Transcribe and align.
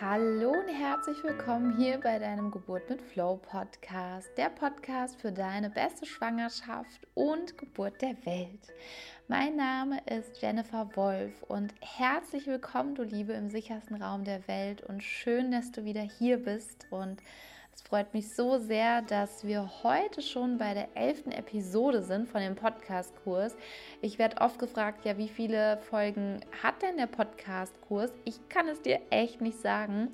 Hallo 0.00 0.50
und 0.50 0.68
herzlich 0.68 1.22
willkommen 1.22 1.76
hier 1.76 2.00
bei 2.00 2.18
deinem 2.18 2.50
Geburt 2.50 2.90
mit 2.90 3.00
Flow 3.00 3.36
Podcast, 3.36 4.28
der 4.36 4.48
Podcast 4.48 5.20
für 5.20 5.30
deine 5.30 5.70
beste 5.70 6.04
Schwangerschaft 6.04 7.06
und 7.14 7.56
Geburt 7.56 8.02
der 8.02 8.16
Welt. 8.26 8.72
Mein 9.28 9.54
Name 9.54 10.00
ist 10.06 10.42
Jennifer 10.42 10.90
Wolf 10.96 11.44
und 11.44 11.72
herzlich 11.80 12.48
willkommen, 12.48 12.96
du 12.96 13.04
Liebe, 13.04 13.34
im 13.34 13.48
sichersten 13.48 14.02
Raum 14.02 14.24
der 14.24 14.48
Welt 14.48 14.82
und 14.82 15.00
schön, 15.04 15.52
dass 15.52 15.70
du 15.70 15.84
wieder 15.84 16.02
hier 16.02 16.38
bist 16.38 16.88
und 16.90 17.22
es 17.74 17.82
freut 17.82 18.14
mich 18.14 18.32
so 18.32 18.58
sehr, 18.58 19.02
dass 19.02 19.44
wir 19.44 19.68
heute 19.82 20.22
schon 20.22 20.58
bei 20.58 20.74
der 20.74 20.96
elften 20.96 21.32
Episode 21.32 22.02
sind 22.02 22.28
von 22.28 22.40
dem 22.40 22.54
Podcast-Kurs. 22.54 23.56
Ich 24.00 24.18
werde 24.20 24.40
oft 24.40 24.60
gefragt, 24.60 25.04
ja, 25.04 25.18
wie 25.18 25.28
viele 25.28 25.78
Folgen 25.78 26.40
hat 26.62 26.82
denn 26.82 26.96
der 26.96 27.08
Podcast-Kurs? 27.08 28.12
Ich 28.24 28.48
kann 28.48 28.68
es 28.68 28.80
dir 28.80 29.00
echt 29.10 29.40
nicht 29.40 29.58
sagen. 29.60 30.12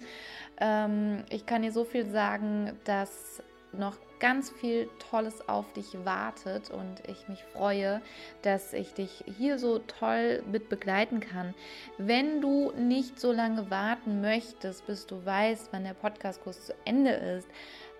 Ähm, 0.58 1.24
ich 1.28 1.44
kann 1.44 1.60
dir 1.60 1.72
so 1.72 1.84
viel 1.84 2.06
sagen, 2.06 2.78
dass 2.84 3.42
noch 3.72 3.98
ganz 4.20 4.50
viel 4.50 4.88
Tolles 5.10 5.48
auf 5.48 5.72
dich 5.72 6.04
wartet 6.04 6.70
und 6.70 7.02
ich 7.08 7.28
mich 7.28 7.42
freue, 7.52 8.00
dass 8.42 8.72
ich 8.72 8.94
dich 8.94 9.24
hier 9.38 9.58
so 9.58 9.78
toll 9.80 10.42
mit 10.50 10.68
begleiten 10.68 11.20
kann. 11.20 11.54
Wenn 11.98 12.40
du 12.40 12.72
nicht 12.72 13.18
so 13.18 13.32
lange 13.32 13.70
warten 13.70 14.20
möchtest, 14.20 14.86
bis 14.86 15.06
du 15.06 15.24
weißt, 15.24 15.68
wann 15.72 15.84
der 15.84 15.94
Podcastkurs 15.94 16.66
zu 16.66 16.74
Ende 16.84 17.10
ist, 17.10 17.48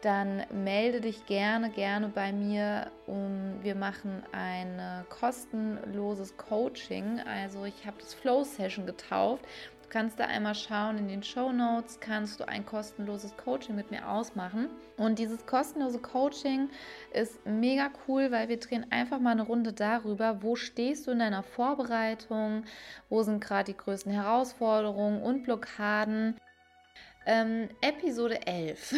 dann 0.03 0.45
melde 0.51 1.01
dich 1.01 1.27
gerne, 1.27 1.71
gerne 1.71 2.09
bei 2.09 2.33
mir. 2.33 2.91
Um, 3.07 3.63
wir 3.63 3.75
machen 3.75 4.23
ein 4.33 5.05
kostenloses 5.11 6.37
Coaching. 6.37 7.21
Also 7.21 7.65
ich 7.65 7.87
habe 7.87 7.97
das 8.01 8.15
Flow 8.15 8.45
Session 8.45 8.87
getauft 8.87 9.45
kannst 9.91 10.19
da 10.19 10.25
einmal 10.25 10.55
schauen, 10.55 10.97
in 10.99 11.09
den 11.09 11.23
Show 11.23 11.53
Notes 11.53 12.01
kannst 12.01 12.41
du 12.41 12.49
ein 12.49 12.65
kostenloses 12.65 13.37
Coaching 13.37 13.77
mit 13.77 13.91
mir 13.91 14.09
ausmachen. 14.09 14.69
Und 14.97 15.19
dieses 15.19 15.45
kostenlose 15.47 15.99
Coaching 15.99 16.71
ist 17.13 17.45
mega 17.45 17.91
cool, 18.07 18.31
weil 18.31 18.49
wir 18.49 18.59
drehen 18.59 18.87
einfach 18.91 19.21
mal 19.21 19.33
eine 19.33 19.43
Runde 19.43 19.73
darüber, 19.73 20.43
wo 20.43 20.57
stehst 20.57 21.07
du 21.07 21.11
in 21.11 21.19
deiner 21.19 21.43
Vorbereitung, 21.43 22.65
wo 23.09 23.23
sind 23.23 23.41
gerade 23.41 23.73
die 23.73 23.77
größten 23.77 24.13
Herausforderungen 24.13 25.23
und 25.23 25.43
Blockaden. 25.43 26.37
Ähm, 27.27 27.69
Episode 27.83 28.47
11 28.47 28.95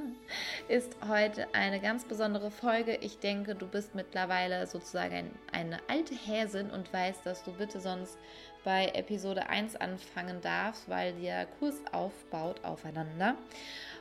ist 0.68 0.96
heute 1.08 1.46
eine 1.54 1.80
ganz 1.80 2.04
besondere 2.04 2.50
Folge. 2.50 2.96
Ich 2.96 3.20
denke, 3.20 3.54
du 3.54 3.68
bist 3.68 3.94
mittlerweile 3.94 4.66
sozusagen 4.66 5.14
ein, 5.14 5.30
eine 5.52 5.78
alte 5.88 6.14
Häsin 6.14 6.70
und 6.70 6.92
weißt, 6.92 7.24
dass 7.24 7.44
du 7.44 7.52
bitte 7.52 7.80
sonst 7.80 8.18
bei 8.64 8.88
Episode 8.94 9.48
1 9.48 9.76
anfangen 9.76 10.40
darfst, 10.40 10.88
weil 10.88 11.12
der 11.14 11.46
Kurs 11.46 11.76
aufbaut 11.92 12.64
aufeinander. 12.64 13.36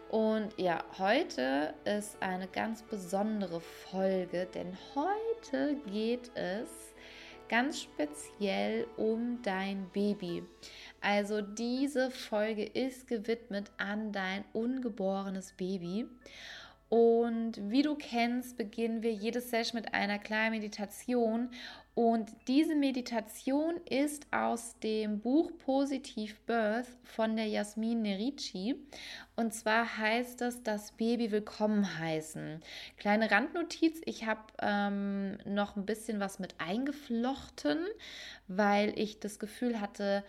Und 0.09 0.49
ja, 0.57 0.83
heute 0.97 1.73
ist 1.85 2.21
eine 2.21 2.47
ganz 2.47 2.83
besondere 2.83 3.61
Folge, 3.61 4.47
denn 4.53 4.77
heute 4.93 5.77
geht 5.87 6.31
es 6.35 6.67
ganz 7.47 7.81
speziell 7.81 8.87
um 8.97 9.41
dein 9.41 9.89
Baby. 9.91 10.43
Also 11.01 11.41
diese 11.41 12.11
Folge 12.11 12.63
ist 12.63 13.07
gewidmet 13.07 13.71
an 13.77 14.11
dein 14.11 14.43
ungeborenes 14.53 15.53
Baby. 15.53 16.07
Und 16.91 17.53
wie 17.71 17.83
du 17.83 17.95
kennst, 17.95 18.57
beginnen 18.57 19.01
wir 19.01 19.13
jede 19.13 19.39
Session 19.39 19.79
mit 19.81 19.93
einer 19.93 20.19
kleinen 20.19 20.51
Meditation. 20.51 21.49
Und 21.93 22.31
diese 22.47 22.75
Meditation 22.75 23.75
ist 23.89 24.25
aus 24.31 24.79
dem 24.79 25.19
Buch 25.19 25.51
Positiv 25.57 26.39
Birth 26.45 26.87
von 27.03 27.35
der 27.35 27.47
Jasmin 27.47 28.01
Nerici. 28.01 28.75
Und 29.35 29.53
zwar 29.53 29.97
heißt 29.97 30.41
es, 30.41 30.63
das 30.63 30.93
Baby 30.93 31.31
willkommen 31.31 31.99
heißen. 31.99 32.61
Kleine 32.95 33.29
Randnotiz, 33.29 34.01
ich 34.05 34.25
habe 34.25 34.41
ähm, 34.61 35.37
noch 35.43 35.75
ein 35.75 35.85
bisschen 35.85 36.21
was 36.21 36.39
mit 36.39 36.55
eingeflochten, 36.59 37.85
weil 38.47 38.97
ich 38.97 39.19
das 39.19 39.37
Gefühl 39.37 39.81
hatte, 39.81 40.23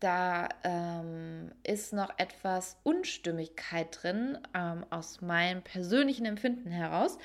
da 0.00 0.48
ähm, 0.64 1.52
ist 1.62 1.92
noch 1.92 2.10
etwas 2.16 2.78
Unstimmigkeit 2.82 3.98
drin 4.02 4.38
ähm, 4.54 4.84
aus 4.88 5.20
meinem 5.20 5.62
persönlichen 5.62 6.24
Empfinden 6.24 6.70
heraus. 6.70 7.18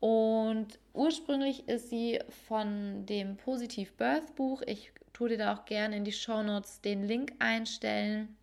Und 0.00 0.78
ursprünglich 0.92 1.68
ist 1.68 1.88
sie 1.88 2.20
von 2.46 3.06
dem 3.06 3.36
Positiv 3.36 3.94
Birth 3.94 4.34
Buch. 4.34 4.62
Ich 4.66 4.92
tue 5.12 5.30
dir 5.30 5.38
da 5.38 5.54
auch 5.54 5.64
gerne 5.64 5.96
in 5.96 6.04
die 6.04 6.12
Show 6.12 6.42
Notes 6.42 6.80
den 6.80 7.04
Link 7.04 7.32
einstellen. 7.38 8.36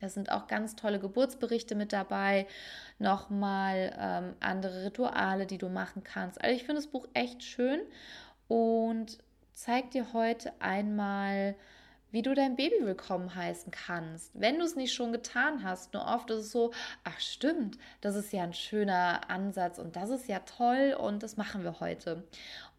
Da 0.00 0.08
sind 0.08 0.30
auch 0.30 0.46
ganz 0.46 0.76
tolle 0.76 0.98
Geburtsberichte 0.98 1.74
mit 1.74 1.92
dabei, 1.92 2.46
nochmal 2.98 3.96
ähm, 3.98 4.34
andere 4.40 4.84
Rituale, 4.84 5.46
die 5.46 5.58
du 5.58 5.68
machen 5.68 6.04
kannst. 6.04 6.42
Also 6.42 6.54
ich 6.54 6.64
finde 6.64 6.82
das 6.82 6.90
Buch 6.90 7.06
echt 7.14 7.42
schön 7.42 7.80
und 8.48 9.18
zeige 9.52 9.88
dir 9.88 10.12
heute 10.12 10.52
einmal, 10.60 11.54
wie 12.14 12.22
du 12.22 12.32
dein 12.32 12.54
Baby 12.54 12.76
willkommen 12.82 13.34
heißen 13.34 13.72
kannst, 13.72 14.30
wenn 14.34 14.60
du 14.60 14.64
es 14.64 14.76
nicht 14.76 14.94
schon 14.94 15.10
getan 15.10 15.64
hast. 15.64 15.94
Nur 15.94 16.06
oft 16.06 16.30
ist 16.30 16.38
es 16.42 16.52
so, 16.52 16.70
ach 17.02 17.18
stimmt, 17.18 17.76
das 18.02 18.14
ist 18.14 18.32
ja 18.32 18.44
ein 18.44 18.52
schöner 18.52 19.28
Ansatz 19.28 19.80
und 19.80 19.96
das 19.96 20.10
ist 20.10 20.28
ja 20.28 20.38
toll 20.38 20.96
und 20.96 21.24
das 21.24 21.36
machen 21.36 21.64
wir 21.64 21.80
heute. 21.80 22.22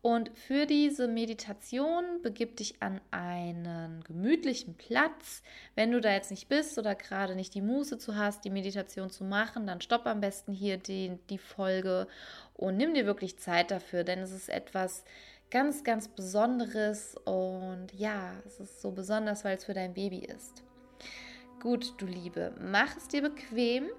Und 0.01 0.29
für 0.37 0.65
diese 0.65 1.09
Meditation 1.09 2.21
begib 2.21 2.55
dich 2.55 2.81
an 2.81 3.01
einen 3.11 4.05
gemütlichen 4.05 4.75
Platz. 4.75 5.43
Wenn 5.73 5.91
du 5.91 5.99
da 5.99 6.13
jetzt 6.13 6.31
nicht 6.31 6.47
bist 6.47 6.77
oder 6.77 6.95
gerade 6.95 7.35
nicht 7.35 7.55
die 7.55 7.61
Muße 7.61 7.97
zu 7.97 8.15
hast, 8.15 8.45
die 8.45 8.49
Meditation 8.49 9.09
zu 9.09 9.25
machen, 9.25 9.67
dann 9.67 9.81
stopp 9.81 10.05
am 10.05 10.21
besten 10.21 10.53
hier 10.53 10.77
die, 10.77 11.17
die 11.29 11.39
Folge 11.39 12.07
und 12.53 12.77
nimm 12.77 12.93
dir 12.93 13.05
wirklich 13.05 13.37
Zeit 13.37 13.69
dafür, 13.69 14.05
denn 14.05 14.19
es 14.19 14.31
ist 14.31 14.47
etwas, 14.47 15.03
ganz, 15.51 15.83
ganz 15.83 16.07
Besonderes 16.07 17.15
und 17.25 17.87
ja, 17.93 18.31
es 18.45 18.59
ist 18.59 18.81
so 18.81 18.91
besonders, 18.91 19.45
weil 19.45 19.57
es 19.57 19.65
für 19.65 19.73
dein 19.73 19.93
Baby 19.93 20.19
ist. 20.19 20.63
Gut, 21.61 21.93
du 21.97 22.05
Liebe, 22.05 22.53
mach 22.59 22.95
es 22.97 23.07
dir 23.07 23.21
bequem 23.21 23.89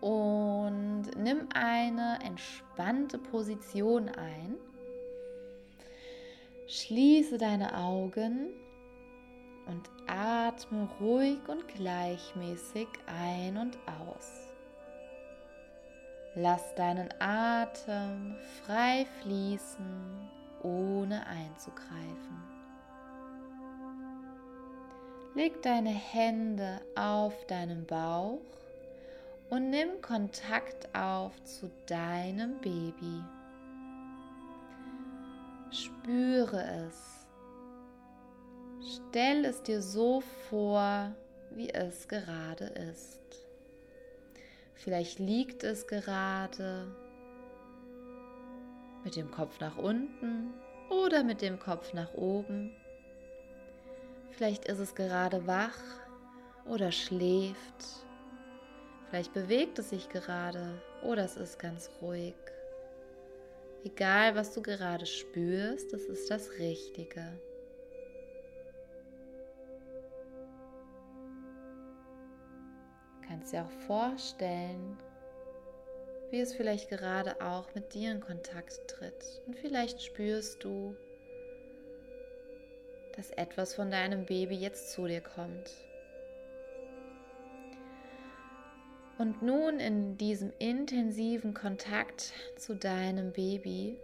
und 0.00 1.10
nimm 1.16 1.48
eine 1.54 2.18
entspannte 2.24 3.18
Position 3.18 4.08
ein. 4.08 4.56
Schließe 6.66 7.36
deine 7.36 7.76
Augen 7.76 8.48
und 9.66 9.90
atme 10.06 10.88
ruhig 11.00 11.38
und 11.48 11.66
gleichmäßig 11.68 12.88
ein 13.06 13.56
und 13.56 13.76
aus. 13.86 14.49
Lass 16.36 16.74
deinen 16.76 17.08
Atem 17.18 18.36
frei 18.64 19.04
fließen, 19.20 20.30
ohne 20.62 21.26
einzugreifen. 21.26 22.50
Leg 25.34 25.60
deine 25.62 25.90
Hände 25.90 26.80
auf 26.94 27.34
deinen 27.46 27.84
Bauch 27.84 28.40
und 29.48 29.70
nimm 29.70 30.00
Kontakt 30.02 30.94
auf 30.94 31.32
zu 31.42 31.68
deinem 31.86 32.58
Baby. 32.60 33.24
Spüre 35.72 36.62
es. 36.86 37.26
Stell 38.94 39.44
es 39.44 39.62
dir 39.62 39.82
so 39.82 40.20
vor, 40.48 41.12
wie 41.50 41.70
es 41.70 42.06
gerade 42.06 42.66
ist. 42.66 43.49
Vielleicht 44.82 45.18
liegt 45.18 45.62
es 45.62 45.86
gerade 45.86 46.86
mit 49.04 49.14
dem 49.14 49.30
Kopf 49.30 49.60
nach 49.60 49.76
unten 49.76 50.54
oder 50.88 51.22
mit 51.22 51.42
dem 51.42 51.58
Kopf 51.58 51.92
nach 51.92 52.14
oben. 52.14 52.74
Vielleicht 54.30 54.64
ist 54.64 54.78
es 54.78 54.94
gerade 54.94 55.46
wach 55.46 55.78
oder 56.64 56.92
schläft. 56.92 58.06
Vielleicht 59.10 59.34
bewegt 59.34 59.78
es 59.78 59.90
sich 59.90 60.08
gerade 60.08 60.80
oder 61.02 61.26
es 61.26 61.36
ist 61.36 61.58
ganz 61.58 61.90
ruhig. 62.00 62.34
Egal, 63.84 64.34
was 64.34 64.54
du 64.54 64.62
gerade 64.62 65.04
spürst, 65.04 65.92
das 65.92 66.04
ist 66.04 66.30
das 66.30 66.52
Richtige. 66.58 67.38
Kannst 73.40 73.54
dir 73.54 73.62
auch 73.62 73.86
vorstellen, 73.86 74.98
wie 76.30 76.40
es 76.40 76.52
vielleicht 76.52 76.90
gerade 76.90 77.40
auch 77.40 77.74
mit 77.74 77.94
dir 77.94 78.12
in 78.12 78.20
Kontakt 78.20 78.86
tritt. 78.86 79.40
Und 79.46 79.56
vielleicht 79.56 80.02
spürst 80.02 80.62
du, 80.62 80.94
dass 83.16 83.30
etwas 83.30 83.74
von 83.74 83.90
deinem 83.90 84.26
Baby 84.26 84.56
jetzt 84.56 84.92
zu 84.92 85.06
dir 85.06 85.22
kommt. 85.22 85.70
Und 89.16 89.40
nun 89.40 89.80
in 89.80 90.18
diesem 90.18 90.52
intensiven 90.58 91.54
Kontakt 91.54 92.34
zu 92.56 92.74
deinem 92.74 93.32
Baby, 93.32 93.98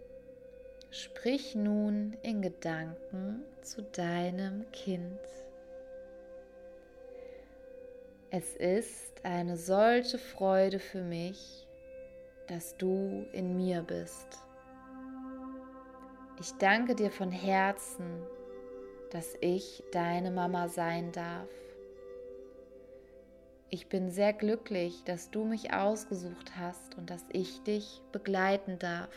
sprich 0.91 1.55
nun 1.55 2.17
in 2.23 2.41
Gedanken 2.41 3.45
zu 3.61 3.83
deinem 3.83 4.65
Kind. 4.73 5.21
Es 8.31 8.57
ist 8.57 9.25
eine 9.25 9.57
solche 9.57 10.19
Freude 10.19 10.81
für 10.81 11.03
mich, 11.03 11.65
dass 12.49 12.77
du 12.77 13.25
in 13.33 13.57
mir 13.57 13.83
bist. 13.83 14.27
Ich 16.41 16.53
danke 16.59 16.97
dir 16.97 17.13
von 17.13 17.31
Herzen, 17.31 18.05
dass 19.11 19.37
ich 19.41 19.85
deine 19.93 20.33
Mama 20.33 20.69
sein 20.69 21.13
darf. 21.13 21.49
Ich 23.71 23.89
bin 23.89 24.11
sehr 24.11 24.33
glücklich, 24.33 25.05
dass 25.05 25.31
du 25.31 25.45
mich 25.45 25.73
ausgesucht 25.73 26.57
hast 26.59 26.97
und 26.99 27.11
dass 27.11 27.25
ich 27.33 27.63
dich 27.63 28.03
begleiten 28.11 28.81
darf. 28.81 29.15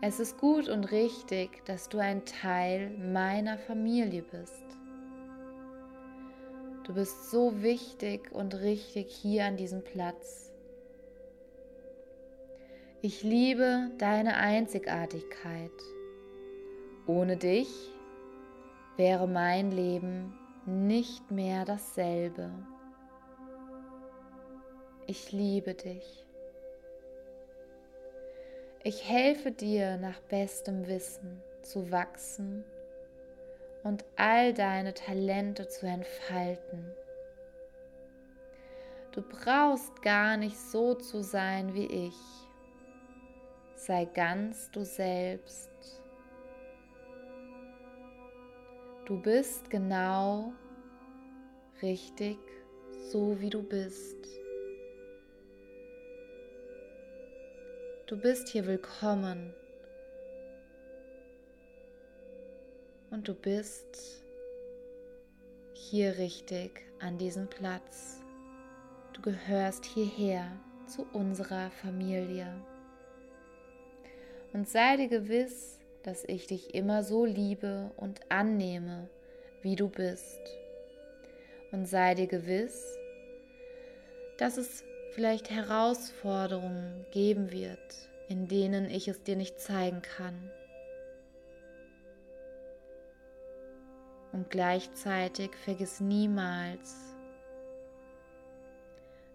Es 0.00 0.18
ist 0.18 0.38
gut 0.38 0.70
und 0.70 0.90
richtig, 0.92 1.62
dass 1.66 1.90
du 1.90 1.98
ein 1.98 2.24
Teil 2.24 2.90
meiner 2.96 3.58
Familie 3.58 4.22
bist. 4.22 4.69
Du 6.90 6.96
bist 6.96 7.30
so 7.30 7.62
wichtig 7.62 8.32
und 8.32 8.52
richtig 8.62 9.14
hier 9.14 9.44
an 9.44 9.56
diesem 9.56 9.84
Platz. 9.84 10.50
Ich 13.00 13.22
liebe 13.22 13.92
deine 13.98 14.38
Einzigartigkeit. 14.38 15.70
Ohne 17.06 17.36
dich 17.36 17.68
wäre 18.96 19.28
mein 19.28 19.70
Leben 19.70 20.36
nicht 20.66 21.30
mehr 21.30 21.64
dasselbe. 21.64 22.50
Ich 25.06 25.30
liebe 25.30 25.74
dich. 25.74 26.26
Ich 28.82 29.08
helfe 29.08 29.52
dir 29.52 29.96
nach 29.96 30.18
bestem 30.22 30.88
Wissen 30.88 31.40
zu 31.62 31.92
wachsen 31.92 32.64
und 33.82 34.04
all 34.16 34.52
deine 34.52 34.94
Talente 34.94 35.68
zu 35.68 35.86
entfalten. 35.86 36.84
Du 39.12 39.22
brauchst 39.22 40.02
gar 40.02 40.36
nicht 40.36 40.56
so 40.56 40.94
zu 40.94 41.22
sein 41.22 41.74
wie 41.74 41.86
ich. 42.08 42.16
Sei 43.74 44.04
ganz 44.04 44.70
du 44.70 44.84
selbst. 44.84 45.70
Du 49.06 49.20
bist 49.20 49.70
genau 49.70 50.52
richtig 51.82 52.38
so, 53.10 53.40
wie 53.40 53.50
du 53.50 53.62
bist. 53.62 54.16
Du 58.06 58.16
bist 58.16 58.48
hier 58.48 58.66
willkommen 58.66 59.54
und 63.10 63.26
du 63.26 63.34
bist 63.34 64.22
hier 65.74 66.18
richtig 66.18 66.82
an 67.00 67.18
diesem 67.18 67.48
Platz. 67.48 68.20
Du 69.12 69.22
gehörst 69.22 69.84
hierher 69.84 70.46
zu 70.86 71.06
unserer 71.12 71.70
Familie. 71.70 72.46
Und 74.52 74.68
sei 74.68 74.96
dir 74.96 75.08
gewiss, 75.08 75.78
dass 76.02 76.24
ich 76.24 76.46
dich 76.46 76.74
immer 76.74 77.02
so 77.02 77.24
liebe 77.24 77.90
und 77.96 78.20
annehme, 78.30 79.08
wie 79.62 79.76
du 79.76 79.88
bist. 79.88 80.40
Und 81.72 81.86
sei 81.86 82.14
dir 82.14 82.26
gewiss, 82.26 82.96
dass 84.38 84.56
es 84.56 84.82
vielleicht 85.12 85.50
Herausforderungen 85.50 87.04
geben 87.12 87.52
wird, 87.52 87.78
in 88.28 88.48
denen 88.48 88.88
ich 88.88 89.08
es 89.08 89.22
dir 89.22 89.36
nicht 89.36 89.60
zeigen 89.60 90.02
kann. 90.02 90.50
Und 94.32 94.48
gleichzeitig 94.50 95.56
vergiss 95.56 96.00
niemals, 96.00 97.14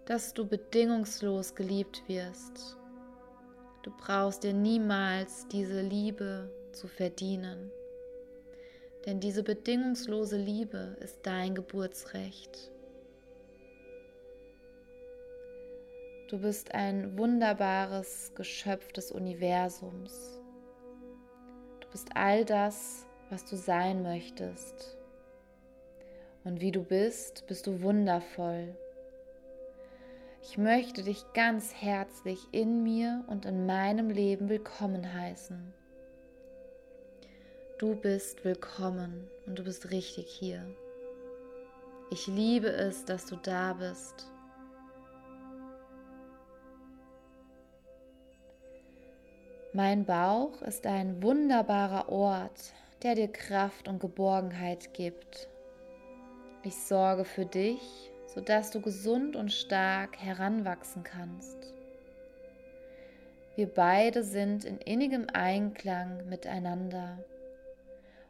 dass 0.06 0.34
du 0.34 0.46
bedingungslos 0.46 1.56
geliebt 1.56 2.04
wirst. 2.08 2.78
Du 3.84 3.92
brauchst 3.98 4.44
dir 4.44 4.54
niemals 4.54 5.48
diese 5.50 5.82
Liebe 5.82 6.50
zu 6.72 6.88
verdienen, 6.88 7.72
denn 9.06 9.20
diese 9.20 9.44
bedingungslose 9.44 10.38
Liebe 10.38 10.98
ist 11.02 11.20
dein 11.24 11.54
Geburtsrecht. 11.54 12.72
Du 16.28 16.40
bist 16.40 16.74
ein 16.74 17.16
wunderbares 17.18 18.32
Geschöpf 18.34 18.92
des 18.94 19.12
Universums. 19.12 20.42
Du 21.80 21.88
bist 21.92 22.10
all 22.16 22.44
das, 22.44 23.06
was 23.30 23.46
du 23.46 23.56
sein 23.56 24.04
möchtest. 24.04 24.98
Und 26.44 26.62
wie 26.62 26.72
du 26.72 26.84
bist, 26.84 27.46
bist 27.48 27.66
du 27.68 27.82
wundervoll. 27.82 28.76
Ich 30.44 30.60
möchte 30.60 31.02
dich 31.02 31.26
ganz 31.34 31.74
herzlich 31.74 32.40
in 32.52 32.84
mir 32.84 33.24
und 33.28 33.46
in 33.46 33.66
meinem 33.66 34.10
Leben 34.12 34.48
willkommen 34.48 35.14
heißen. 35.14 35.74
Du 37.80 37.96
bist 37.96 38.46
willkommen 38.46 39.28
und 39.48 39.58
du 39.58 39.64
bist 39.64 39.90
richtig 39.92 40.28
hier. 40.28 40.64
Ich 42.12 42.28
liebe 42.28 42.68
es, 42.68 43.06
dass 43.06 43.26
du 43.26 43.36
da 43.38 43.74
bist. 43.74 44.28
Mein 49.74 50.06
Bauch 50.06 50.62
ist 50.62 50.86
ein 50.86 51.22
wunderbarer 51.22 52.08
Ort, 52.08 52.72
der 53.06 53.14
dir 53.14 53.32
Kraft 53.32 53.88
und 53.88 54.00
Geborgenheit 54.00 54.96
gibt. 54.96 55.48
Ich 56.64 56.76
sorge 56.76 57.24
für 57.24 57.46
dich, 57.46 58.12
sodass 58.26 58.72
du 58.72 58.82
gesund 58.82 59.36
und 59.36 59.54
stark 59.54 60.18
heranwachsen 60.18 61.04
kannst. 61.04 61.72
Wir 63.56 63.68
beide 63.68 64.24
sind 64.24 64.66
in 64.66 64.80
innigem 64.80 65.28
Einklang 65.32 66.28
miteinander. 66.30 67.24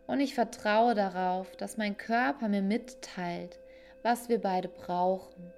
Und 0.07 0.19
ich 0.19 0.36
vertraue 0.36 0.94
darauf, 0.94 1.56
dass 1.56 1.77
mein 1.77 1.95
Körper 1.95 2.50
mir 2.50 2.62
mitteilt, 2.62 3.57
was 4.04 4.27
wir 4.27 4.42
beide 4.42 4.68
brauchen. 4.68 5.54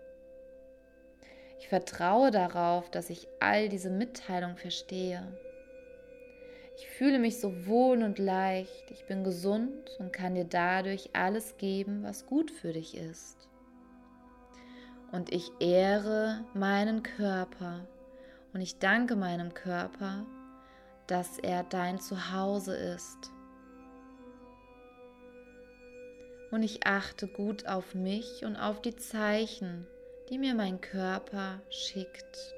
Ich 1.57 1.69
vertraue 1.69 2.29
darauf, 2.29 2.91
dass 2.91 3.09
ich 3.09 3.27
all 3.39 3.67
diese 3.67 3.89
Mitteilung 3.89 4.57
verstehe. 4.57 5.23
Ich 6.79 6.87
fühle 6.87 7.17
mich 7.17 7.39
so 7.39 7.65
wohl 7.65 8.03
und 8.03 8.19
leicht, 8.19 8.91
ich 8.91 9.05
bin 9.05 9.23
gesund 9.23 9.95
und 9.97 10.13
kann 10.13 10.35
dir 10.35 10.45
dadurch 10.45 11.09
alles 11.13 11.57
geben, 11.57 12.03
was 12.03 12.27
gut 12.27 12.51
für 12.51 12.71
dich 12.71 12.95
ist. 12.95 13.49
Und 15.11 15.33
ich 15.33 15.49
ehre 15.59 16.45
meinen 16.53 17.01
Körper 17.01 17.87
und 18.53 18.61
ich 18.61 18.77
danke 18.77 19.15
meinem 19.15 19.55
Körper, 19.55 20.27
dass 21.07 21.39
er 21.39 21.63
dein 21.63 21.99
Zuhause 21.99 22.75
ist. 22.75 23.31
Und 26.51 26.61
ich 26.61 26.85
achte 26.85 27.27
gut 27.27 27.65
auf 27.65 27.95
mich 27.95 28.45
und 28.45 28.55
auf 28.55 28.83
die 28.83 28.95
Zeichen, 28.95 29.87
die 30.29 30.37
mir 30.37 30.53
mein 30.53 30.79
Körper 30.79 31.59
schickt. 31.71 32.56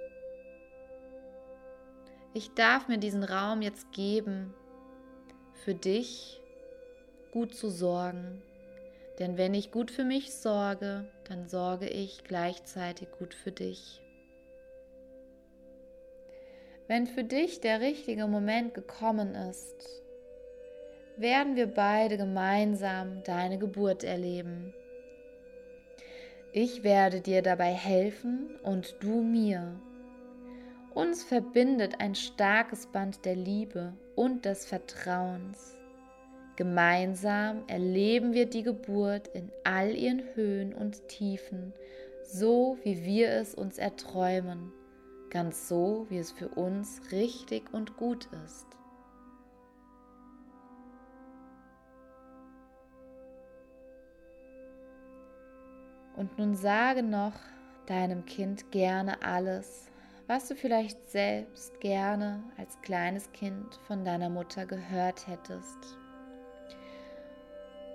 Ich 2.34 2.54
darf 2.54 2.88
mir 2.88 3.00
diesen 3.00 3.24
Raum 3.24 3.62
jetzt 3.62 3.92
geben, 3.92 4.54
für 5.66 5.74
dich 5.74 6.40
gut 7.32 7.56
zu 7.56 7.70
sorgen. 7.70 8.42
Denn 9.18 9.38
wenn 9.38 9.54
ich 9.54 9.72
gut 9.72 9.92
für 9.92 10.04
mich 10.04 10.34
sorge, 10.34 11.06
dann 11.28 11.48
sorge 11.48 11.88
ich 11.88 12.24
gleichzeitig 12.24 13.10
gut 13.18 13.34
für 13.34 13.52
dich. 13.52 14.02
Wenn 16.88 17.06
für 17.08 17.24
dich 17.24 17.62
der 17.62 17.82
richtige 17.82 18.28
Moment 18.28 18.74
gekommen 18.74 19.36
ist, 19.36 20.02
werden 21.18 21.56
wir 21.56 21.68
beide 21.68 22.18
gemeinsam 22.18 23.24
deine 23.24 23.58
Geburt 23.58 24.04
erleben. 24.04 24.74
Ich 26.52 26.84
werde 26.84 27.22
dir 27.22 27.42
dabei 27.42 27.74
helfen 27.74 28.58
und 28.64 28.96
du 29.02 29.22
mir. 29.22 29.80
Uns 30.94 31.24
verbindet 31.24 32.00
ein 32.00 32.16
starkes 32.16 32.88
Band 32.88 33.24
der 33.24 33.36
Liebe 33.36 33.94
und 34.16 34.46
des 34.46 34.66
Vertrauens. 34.66 35.76
Gemeinsam 36.56 37.64
erleben 37.68 38.34
wir 38.34 38.46
die 38.46 38.64
Geburt 38.64 39.28
in 39.30 39.52
all 39.64 39.96
ihren 39.96 40.24
Höhen 40.34 40.74
und 40.74 41.08
Tiefen, 41.08 41.74
so 42.24 42.78
wie 42.84 43.06
wir 43.06 43.30
es 43.30 43.56
uns 43.56 43.78
erträumen, 43.78 44.74
ganz 45.30 45.70
so, 45.70 46.06
wie 46.10 46.18
es 46.18 46.32
für 46.32 46.50
uns 46.50 47.02
richtig 47.12 47.72
und 47.72 47.96
gut 47.96 48.28
ist. 48.46 48.66
Und 56.18 56.38
nun 56.38 56.56
sage 56.56 57.04
noch 57.04 57.40
deinem 57.86 58.26
Kind 58.26 58.72
gerne 58.72 59.22
alles, 59.24 59.89
was 60.30 60.48
du 60.48 60.56
vielleicht 60.56 61.10
selbst 61.10 61.80
gerne 61.80 62.44
als 62.56 62.80
kleines 62.84 63.32
Kind 63.32 63.80
von 63.88 64.06
deiner 64.06 64.30
Mutter 64.30 64.68
gehört 64.68 65.26
hättest. 65.28 65.98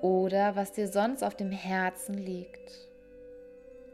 Oder 0.02 0.56
was 0.56 0.72
dir 0.72 0.88
sonst 0.88 1.22
auf 1.22 1.36
dem 1.36 1.52
Herzen 1.52 2.14
liegt. 2.14 2.88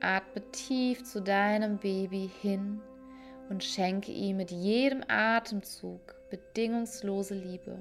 Atme 0.01 0.43
tief 0.53 1.05
zu 1.05 1.21
deinem 1.21 1.77
Baby 1.77 2.31
hin 2.41 2.81
und 3.51 3.63
schenke 3.63 4.11
ihm 4.11 4.39
mit 4.39 4.51
jedem 4.51 5.05
Atemzug 5.07 6.01
bedingungslose 6.31 7.35
Liebe. 7.35 7.79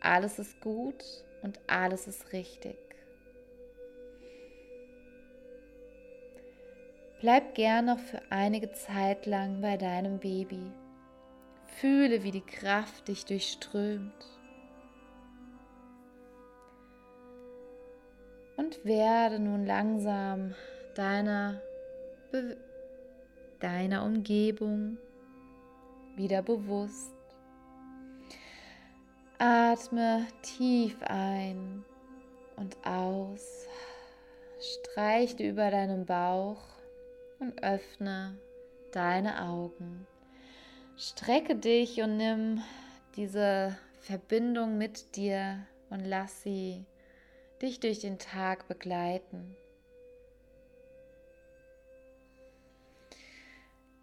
Alles 0.00 0.38
ist 0.38 0.58
gut 0.62 1.04
und 1.42 1.60
alles 1.66 2.06
ist 2.06 2.32
richtig. 2.32 2.83
Bleib 7.24 7.54
gern 7.54 7.86
noch 7.86 8.00
für 8.00 8.20
einige 8.28 8.70
Zeit 8.72 9.24
lang 9.24 9.62
bei 9.62 9.78
deinem 9.78 10.18
Baby. 10.18 10.60
Fühle, 11.80 12.22
wie 12.22 12.32
die 12.32 12.42
Kraft 12.42 13.08
dich 13.08 13.24
durchströmt. 13.24 14.12
Und 18.58 18.84
werde 18.84 19.38
nun 19.38 19.64
langsam 19.64 20.54
deiner, 20.96 21.62
Be 22.30 22.58
deiner 23.58 24.04
Umgebung 24.04 24.98
wieder 26.16 26.42
bewusst. 26.42 27.14
Atme 29.38 30.26
tief 30.42 30.94
ein 31.04 31.86
und 32.56 32.76
aus. 32.86 33.66
Streiche 34.60 35.48
über 35.48 35.70
deinen 35.70 36.04
Bauch 36.04 36.73
und 37.44 37.62
öffne 37.62 38.38
deine 38.92 39.42
Augen. 39.42 40.06
Strecke 40.96 41.56
dich 41.56 42.00
und 42.00 42.16
nimm 42.16 42.62
diese 43.16 43.76
Verbindung 44.00 44.78
mit 44.78 45.16
dir 45.16 45.66
und 45.90 46.00
lass 46.00 46.42
sie 46.42 46.86
dich 47.60 47.80
durch 47.80 48.00
den 48.00 48.18
Tag 48.18 48.66
begleiten. 48.66 49.54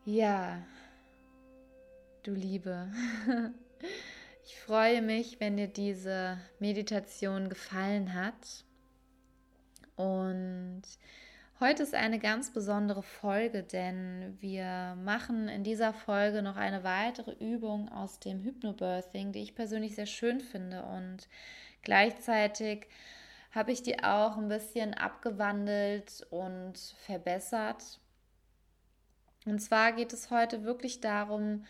Ja, 0.06 0.64
du 2.24 2.34
Liebe, 2.34 2.92
ich 4.46 4.56
freue 4.60 5.02
mich, 5.02 5.40
wenn 5.40 5.58
dir 5.58 5.68
diese 5.68 6.38
Meditation 6.60 7.50
gefallen 7.50 8.14
hat. 8.14 8.66
Und 9.96 10.84
heute 11.62 11.84
ist 11.84 11.94
eine 11.94 12.20
ganz 12.20 12.50
besondere 12.50 13.04
Folge, 13.04 13.62
denn 13.62 14.36
wir 14.42 14.98
machen 15.04 15.48
in 15.48 15.64
dieser 15.64 15.94
Folge 15.94 16.42
noch 16.42 16.58
eine 16.58 16.84
weitere 16.84 17.32
Übung 17.34 17.90
aus 17.90 18.20
dem 18.20 18.42
Hypnobirthing, 18.42 19.32
die 19.32 19.44
ich 19.44 19.56
persönlich 19.56 19.96
sehr 19.96 20.08
schön 20.08 20.42
finde. 20.42 20.84
Und 20.84 21.30
gleichzeitig 21.84 22.88
habe 23.52 23.72
ich 23.72 23.84
die 23.84 24.04
auch 24.04 24.38
ein 24.38 24.48
bisschen 24.48 24.96
abgewandelt 24.96 26.26
und 26.32 26.78
verbessert. 27.06 28.00
Und 29.46 29.60
zwar 29.60 29.92
geht 29.92 30.14
es 30.14 30.32
heute 30.32 30.64
wirklich 30.64 31.00
darum, 31.00 31.66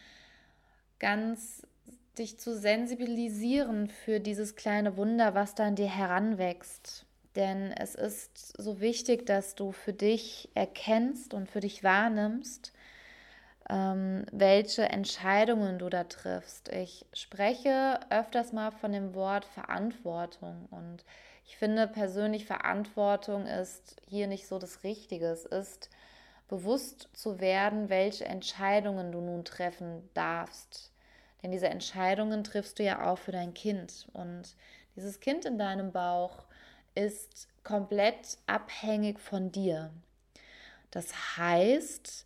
ganz 1.00 1.68
dich 2.18 2.40
zu 2.40 2.58
sensibilisieren 2.58 3.90
für 3.90 4.20
dieses 4.20 4.56
kleine 4.56 4.96
Wunder, 4.96 5.36
was 5.36 5.56
da 5.56 5.68
in 5.68 5.76
dir 5.76 5.90
heranwächst. 5.90 7.06
Denn 7.36 7.72
es 7.72 7.96
ist 7.96 8.62
so 8.62 8.82
wichtig, 8.82 9.26
dass 9.26 9.56
du 9.56 9.72
für 9.72 9.94
dich 9.94 10.50
erkennst 10.54 11.34
und 11.34 11.50
für 11.50 11.62
dich 11.62 11.84
wahrnimmst, 11.84 12.74
ähm, 13.70 14.26
welche 14.32 14.84
Entscheidungen 14.84 15.80
du 15.80 15.90
da 15.90 16.04
triffst. 16.04 16.70
Ich 16.70 17.06
spreche 17.14 18.00
öfters 18.10 18.52
mal 18.52 18.72
von 18.72 18.92
dem 18.92 19.14
Wort 19.14 19.46
Verantwortung 19.46 20.68
und 20.72 21.06
ich 21.46 21.58
finde 21.58 21.88
persönlich 21.88 22.46
Verantwortung 22.46 23.46
ist 23.46 24.02
hier 24.08 24.28
nicht 24.28 24.48
so 24.48 24.60
das 24.60 24.84
Richtige. 24.84 25.28
Es 25.28 25.46
ist 25.46 25.90
bewusst 26.48 27.10
zu 27.14 27.40
werden, 27.40 27.90
welche 27.90 28.26
Entscheidungen 28.26 29.12
du 29.12 29.22
nun 29.22 29.46
treffen 29.46 30.10
darfst. 30.14 30.92
Denn 31.42 31.52
diese 31.52 31.70
Entscheidungen 31.70 32.44
triffst 32.44 32.78
du 32.78 32.84
ja 32.84 33.10
auch 33.10 33.18
für 33.18 33.32
dein 33.32 33.54
Kind. 33.54 34.08
Und 34.14 34.56
dieses 34.96 35.20
Kind 35.20 35.46
in 35.46 35.58
deinem 35.58 35.92
Bauch 35.92 36.46
ist 36.96 37.48
komplett 37.64 38.38
abhängig 38.48 39.20
von 39.20 39.52
dir. 39.52 39.92
Das 40.92 41.38
heißt, 41.38 42.26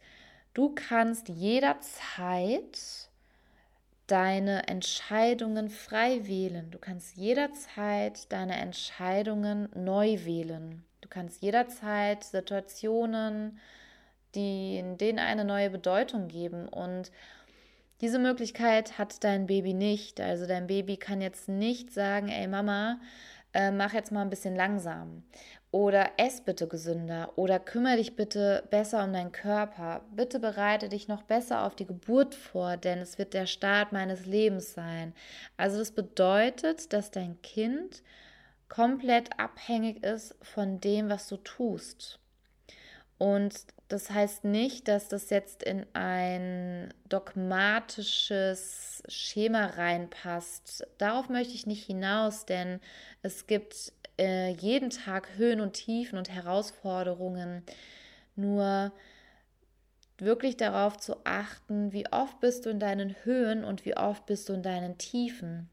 du 0.53 0.74
kannst 0.74 1.29
jederzeit 1.29 3.10
deine 4.07 4.67
Entscheidungen 4.67 5.69
frei 5.69 6.27
wählen. 6.27 6.69
Du 6.72 6.79
kannst 6.79 7.15
jederzeit 7.15 8.31
deine 8.31 8.55
Entscheidungen 8.55 9.69
neu 9.75 10.25
wählen. 10.25 10.84
Du 11.01 11.10
kannst 11.10 11.41
jederzeit 11.41 12.24
Situationen, 12.24 13.60
die 14.36 14.84
denen 15.00 15.19
eine 15.19 15.45
neue 15.45 15.69
Bedeutung 15.69 16.27
geben. 16.27 16.67
Und 16.67 17.12
diese 18.01 18.19
Möglichkeit 18.19 18.98
hat 18.98 19.24
dein 19.24 19.48
Baby 19.48 19.74
nicht. 19.74 20.19
Also 20.19 20.45
dein 20.45 20.67
Baby 20.67 20.98
kann 20.98 21.22
jetzt 21.22 21.48
nicht 21.48 21.91
sagen, 21.91 22.29
ey 22.29 22.48
Mama, 22.48 23.00
äh, 23.55 23.71
mach 23.71 23.93
jetzt 23.93 24.12
mal 24.12 24.21
ein 24.21 24.29
bisschen 24.29 24.55
langsam. 24.55 25.24
Oder 25.71 26.12
ess 26.17 26.41
bitte 26.41 26.67
gesünder. 26.67 27.33
Oder 27.38 27.59
kümmere 27.59 27.97
dich 27.97 28.15
bitte 28.15 28.63
besser 28.69 29.03
um 29.03 29.13
deinen 29.13 29.31
Körper. 29.31 30.01
Bitte 30.15 30.39
bereite 30.39 30.89
dich 30.89 31.07
noch 31.07 31.24
besser 31.24 31.65
auf 31.65 31.75
die 31.75 31.88
Geburt 31.88 32.35
vor, 32.35 32.77
denn 32.77 33.00
es 33.00 33.17
wird 33.17 33.33
der 33.33 33.45
Start 33.45 33.91
meines 33.91 34.25
Lebens 34.25 34.74
sein. 34.74 35.13
Also 35.57 35.79
das 35.79 35.91
bedeutet, 35.91 36.93
dass 36.93 37.12
dein 37.12 37.41
Kind 37.41 38.03
komplett 38.69 39.39
abhängig 39.39 40.03
ist 40.03 40.35
von 40.41 40.79
dem, 40.79 41.09
was 41.09 41.27
du 41.27 41.38
tust. 41.38 42.19
Und 43.17 43.53
das 43.88 44.10
heißt 44.10 44.43
nicht, 44.43 44.88
dass 44.88 45.07
das 45.07 45.29
jetzt 45.29 45.63
in 45.63 45.86
ein 45.93 46.93
dogmatisches 47.07 49.03
Schema 49.07 49.67
reinpasst. 49.67 50.86
Darauf 50.98 51.29
möchte 51.29 51.53
ich 51.53 51.65
nicht 51.65 51.86
hinaus, 51.86 52.45
denn 52.45 52.79
es 53.22 53.48
gibt 53.48 53.93
äh, 54.19 54.51
jeden 54.51 54.89
Tag 54.89 55.38
Höhen 55.38 55.62
und 55.62 55.74
Tiefen 55.74 56.17
und 56.17 56.29
Herausforderungen. 56.29 57.63
Nur 58.36 58.91
wirklich 60.17 60.57
darauf 60.57 60.98
zu 60.98 61.17
achten, 61.25 61.93
wie 61.93 62.12
oft 62.12 62.39
bist 62.39 62.65
du 62.65 62.69
in 62.69 62.79
deinen 62.79 63.15
Höhen 63.24 63.63
und 63.63 63.86
wie 63.86 63.95
oft 63.95 64.25
bist 64.25 64.50
du 64.50 64.53
in 64.53 64.63
deinen 64.63 64.98
Tiefen. 64.98 65.69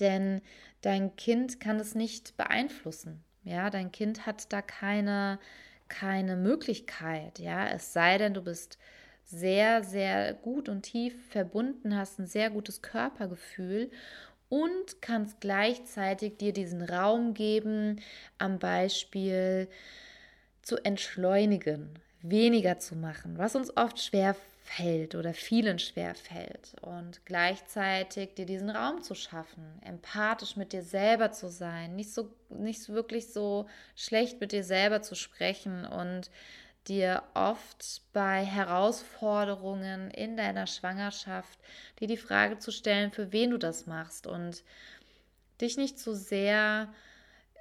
Denn 0.00 0.40
dein 0.80 1.14
Kind 1.16 1.60
kann 1.60 1.78
es 1.78 1.94
nicht 1.94 2.36
beeinflussen. 2.36 3.22
Ja, 3.44 3.70
dein 3.70 3.92
Kind 3.92 4.26
hat 4.26 4.52
da 4.52 4.62
keine 4.62 5.38
keine 5.98 6.36
Möglichkeit, 6.36 7.38
ja, 7.38 7.68
es 7.68 7.92
sei 7.92 8.18
denn, 8.18 8.34
du 8.34 8.42
bist 8.42 8.78
sehr, 9.24 9.84
sehr 9.84 10.34
gut 10.34 10.68
und 10.68 10.82
tief 10.82 11.14
verbunden, 11.30 11.96
hast 11.96 12.18
ein 12.18 12.26
sehr 12.26 12.50
gutes 12.50 12.82
Körpergefühl 12.82 13.90
und 14.48 15.00
kannst 15.00 15.40
gleichzeitig 15.40 16.36
dir 16.36 16.52
diesen 16.52 16.82
Raum 16.82 17.32
geben, 17.32 18.00
am 18.38 18.58
Beispiel 18.58 19.68
zu 20.62 20.76
entschleunigen, 20.84 21.90
weniger 22.22 22.80
zu 22.80 22.96
machen, 22.96 23.38
was 23.38 23.54
uns 23.54 23.76
oft 23.76 24.00
schwer 24.00 24.34
fällt 24.64 25.14
oder 25.14 25.34
vielen 25.34 25.78
schwer 25.78 26.14
fällt. 26.14 26.74
Und 26.80 27.24
gleichzeitig 27.26 28.34
dir 28.34 28.46
diesen 28.46 28.70
Raum 28.70 29.02
zu 29.02 29.14
schaffen, 29.14 29.78
empathisch 29.84 30.56
mit 30.56 30.72
dir 30.72 30.82
selber 30.82 31.30
zu 31.32 31.48
sein, 31.48 31.94
nicht 31.94 32.12
so 32.12 32.34
nicht 32.48 32.88
wirklich 32.88 33.32
so 33.32 33.68
schlecht 33.94 34.40
mit 34.40 34.52
dir 34.52 34.64
selber 34.64 35.02
zu 35.02 35.14
sprechen 35.14 35.84
und 35.84 36.30
dir 36.88 37.22
oft 37.34 38.02
bei 38.12 38.44
Herausforderungen 38.44 40.10
in 40.10 40.36
deiner 40.36 40.66
Schwangerschaft 40.66 41.58
dir 42.00 42.08
die 42.08 42.16
Frage 42.16 42.58
zu 42.58 42.70
stellen, 42.72 43.12
für 43.12 43.32
wen 43.32 43.50
du 43.50 43.58
das 43.58 43.86
machst 43.86 44.26
und 44.26 44.64
dich 45.60 45.76
nicht 45.76 45.98
zu 45.98 46.14
sehr 46.14 46.92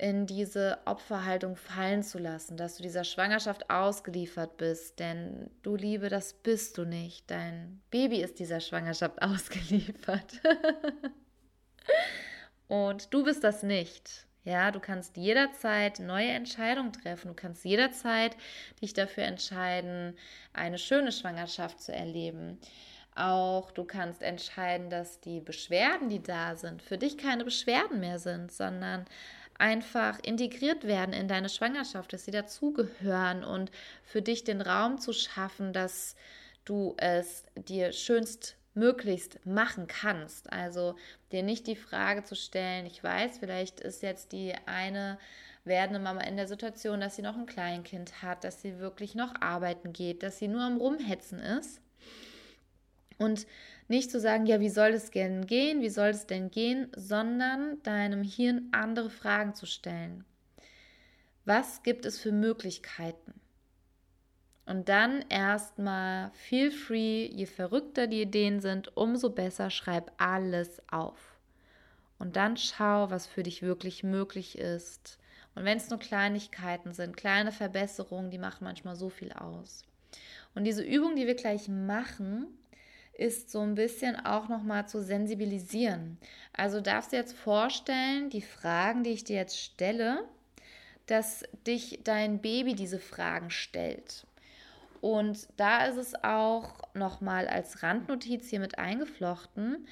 in 0.04 0.26
diese 0.26 0.80
Opferhaltung 0.84 1.56
fallen 1.56 2.04
zu 2.04 2.20
lassen, 2.20 2.58
dass 2.58 2.76
du 2.76 2.84
dieser 2.84 3.06
Schwangerschaft 3.06 3.70
ausgeliefert 3.70 4.58
bist, 4.58 5.00
denn 5.00 5.50
du 5.62 5.78
Liebe, 5.78 6.10
das 6.10 6.34
bist 6.34 6.78
du 6.78 6.84
nicht. 6.84 7.32
Dein 7.32 7.82
Baby 7.90 8.22
ist 8.22 8.38
dieser 8.38 8.60
Schwangerschaft 8.60 9.22
ausgeliefert. 9.22 10.42
Und 12.68 13.14
du 13.14 13.24
bist 13.24 13.46
das 13.46 13.64
nicht. 13.64 14.28
Ja, 14.44 14.72
du 14.72 14.82
kannst 14.82 15.16
jederzeit 15.16 16.00
neue 16.00 16.32
Entscheidungen 16.32 16.92
treffen. 16.92 17.30
Du 17.30 17.34
kannst 17.34 17.64
jederzeit 17.64 18.36
dich 18.82 18.94
dafür 18.94 19.24
entscheiden, 19.24 20.18
eine 20.52 20.80
schöne 20.80 21.14
Schwangerschaft 21.14 21.80
zu 21.82 21.94
erleben. 21.94 22.60
Auch 23.16 23.72
du 23.72 23.86
kannst 23.86 24.22
entscheiden, 24.22 24.90
dass 24.90 25.22
die 25.22 25.40
Beschwerden, 25.40 26.10
die 26.10 26.22
da 26.22 26.58
sind, 26.58 26.82
für 26.82 26.98
dich 26.98 27.18
keine 27.18 27.46
Beschwerden 27.46 28.02
mehr 28.02 28.20
sind, 28.20 28.52
sondern 28.52 29.06
einfach 29.64 30.20
integriert 30.22 30.84
werden 30.84 31.14
in 31.14 31.30
deine 31.30 31.48
Schwangerschaft, 31.48 32.12
dass 32.12 32.26
sie 32.26 32.32
dazugehören 32.32 33.46
und 33.46 33.72
für 34.04 34.22
dich 34.22 34.44
den 34.44 34.60
Raum 34.60 35.00
zu 35.00 35.14
schaffen, 35.14 35.72
dass 35.72 36.18
du 36.66 36.96
es 36.98 37.46
dir 37.56 37.94
schönst 37.94 38.58
möglichst 38.74 39.46
machen 39.46 39.88
kannst. 39.88 40.52
Also 40.52 40.98
dir 41.32 41.44
nicht 41.44 41.66
die 41.68 41.78
Frage 41.78 42.26
zu 42.26 42.36
stellen, 42.36 42.86
ich 42.86 43.02
weiß, 43.02 43.38
vielleicht 43.38 43.80
ist 43.80 44.04
jetzt 44.04 44.34
die 44.34 44.54
eine 44.66 45.18
werdende 45.64 46.02
Mama 46.02 46.20
in 46.24 46.36
der 46.36 46.50
Situation, 46.50 47.00
dass 47.00 47.16
sie 47.16 47.22
noch 47.22 47.38
ein 47.38 47.46
Kleinkind 47.46 48.22
hat, 48.22 48.44
dass 48.44 48.62
sie 48.62 48.80
wirklich 48.80 49.16
noch 49.16 49.34
arbeiten 49.40 49.94
geht, 49.94 50.24
dass 50.24 50.40
sie 50.40 50.50
nur 50.50 50.64
am 50.64 50.76
Rumhetzen 50.76 51.40
ist. 51.40 51.80
Und 53.18 53.48
nicht 53.88 54.12
zu 54.12 54.20
sagen, 54.20 54.46
ja, 54.46 54.60
wie 54.60 54.70
soll 54.70 54.92
es 54.92 55.12
denn 55.12 55.46
gehen, 55.46 55.82
wie 55.82 55.90
soll 55.90 56.10
es 56.10 56.26
denn 56.26 56.52
gehen, 56.52 56.90
sondern 56.96 57.82
deinem 57.84 58.24
Hirn 58.24 58.70
andere 58.72 59.10
Fragen 59.10 59.54
zu 59.56 59.66
stellen. 59.66 60.24
Was 61.46 61.84
gibt 61.84 62.06
es 62.06 62.20
für 62.20 62.32
Möglichkeiten? 62.32 63.34
Und 64.66 64.88
dann 64.88 65.26
erstmal 65.28 66.32
feel 66.32 66.72
free, 66.72 67.26
je 67.26 67.46
verrückter 67.46 68.08
die 68.08 68.22
Ideen 68.22 68.62
sind, 68.62 68.96
umso 68.96 69.30
besser 69.30 69.70
schreib 69.70 70.12
alles 70.18 70.82
auf. 70.90 71.38
Und 72.18 72.38
dann 72.38 72.56
schau, 72.56 73.10
was 73.10 73.28
für 73.28 73.44
dich 73.44 73.62
wirklich 73.62 74.04
möglich 74.04 74.58
ist. 74.58 75.20
Und 75.56 75.66
wenn 75.66 75.78
es 75.78 75.90
nur 75.90 76.00
Kleinigkeiten 76.00 76.94
sind, 76.94 77.18
kleine 77.18 77.52
Verbesserungen, 77.52 78.32
die 78.32 78.38
machen 78.38 78.64
manchmal 78.64 78.96
so 78.96 79.10
viel 79.10 79.34
aus. 79.34 79.84
Und 80.56 80.64
diese 80.64 80.84
Übung, 80.84 81.18
die 81.18 81.28
wir 81.28 81.36
gleich 81.36 81.68
machen, 81.68 82.48
ist 83.14 83.52
so 83.52 83.62
ein 83.62 83.76
bisschen 83.76 84.16
auch 84.26 84.50
nochmal 84.50 84.88
zu 84.88 85.02
sensibilisieren. 85.02 86.18
Also 86.52 86.82
darfst 86.82 87.12
du 87.12 87.16
jetzt 87.16 87.34
vorstellen, 87.34 88.30
die 88.30 88.42
Fragen, 88.42 89.04
die 89.04 89.12
ich 89.12 89.24
dir 89.24 89.36
jetzt 89.36 89.60
stelle, 89.60 90.24
dass 91.06 91.44
dich 91.68 92.00
dein 92.04 92.42
Baby 92.42 92.76
diese 92.76 93.00
Fragen 93.00 93.50
stellt. 93.50 94.26
Und 95.02 95.48
da 95.58 95.86
ist 95.86 95.98
es 95.98 96.24
auch 96.24 96.74
nochmal 96.94 97.48
als 97.48 97.84
Randnotiz 97.84 98.50
hier 98.50 98.62
mit 98.62 98.80
eingeflochten. 98.80 99.88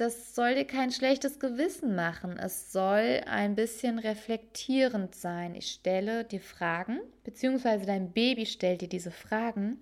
Das 0.00 0.34
soll 0.34 0.54
dir 0.54 0.64
kein 0.64 0.90
schlechtes 0.90 1.38
Gewissen 1.38 1.94
machen. 1.94 2.38
Es 2.38 2.72
soll 2.72 3.20
ein 3.26 3.54
bisschen 3.54 3.98
reflektierend 3.98 5.14
sein. 5.14 5.54
Ich 5.54 5.72
stelle 5.72 6.24
dir 6.24 6.40
Fragen, 6.40 7.00
beziehungsweise 7.22 7.84
dein 7.84 8.10
Baby 8.10 8.46
stellt 8.46 8.80
dir 8.80 8.88
diese 8.88 9.10
Fragen. 9.10 9.78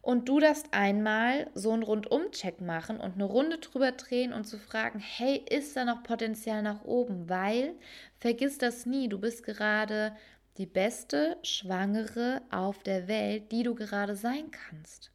Und 0.00 0.26
du 0.26 0.40
darfst 0.40 0.68
einmal 0.70 1.50
so 1.52 1.70
einen 1.72 1.82
Rundumcheck 1.82 2.62
machen 2.62 2.98
und 2.98 3.16
eine 3.16 3.24
Runde 3.24 3.58
drüber 3.58 3.92
drehen 3.92 4.32
und 4.32 4.44
zu 4.44 4.58
fragen, 4.58 5.00
hey, 5.00 5.44
ist 5.50 5.76
da 5.76 5.84
noch 5.84 6.02
Potenzial 6.02 6.62
nach 6.62 6.86
oben? 6.86 7.28
Weil, 7.28 7.74
vergiss 8.16 8.56
das 8.56 8.86
nie, 8.86 9.06
du 9.06 9.18
bist 9.18 9.42
gerade 9.42 10.16
die 10.56 10.64
beste 10.64 11.36
Schwangere 11.42 12.40
auf 12.50 12.82
der 12.84 13.06
Welt, 13.06 13.52
die 13.52 13.64
du 13.64 13.74
gerade 13.74 14.16
sein 14.16 14.50
kannst. 14.50 15.12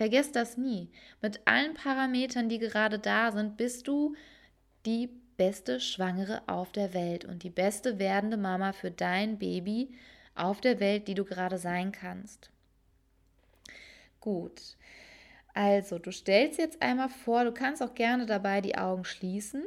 Vergiss 0.00 0.32
das 0.32 0.56
nie. 0.56 0.88
Mit 1.20 1.42
allen 1.44 1.74
Parametern, 1.74 2.48
die 2.48 2.58
gerade 2.58 2.98
da 2.98 3.32
sind, 3.32 3.58
bist 3.58 3.86
du 3.86 4.14
die 4.86 5.10
beste 5.36 5.78
Schwangere 5.78 6.40
auf 6.46 6.72
der 6.72 6.94
Welt 6.94 7.26
und 7.26 7.42
die 7.42 7.50
beste 7.50 7.98
werdende 7.98 8.38
Mama 8.38 8.72
für 8.72 8.90
dein 8.90 9.38
Baby 9.38 9.92
auf 10.34 10.62
der 10.62 10.80
Welt, 10.80 11.06
die 11.06 11.12
du 11.12 11.26
gerade 11.26 11.58
sein 11.58 11.92
kannst. 11.92 12.48
Gut. 14.20 14.78
Also, 15.52 15.98
du 15.98 16.12
stellst 16.12 16.58
jetzt 16.58 16.80
einmal 16.80 17.10
vor, 17.10 17.44
du 17.44 17.52
kannst 17.52 17.82
auch 17.82 17.94
gerne 17.94 18.24
dabei 18.24 18.62
die 18.62 18.78
Augen 18.78 19.04
schließen 19.04 19.64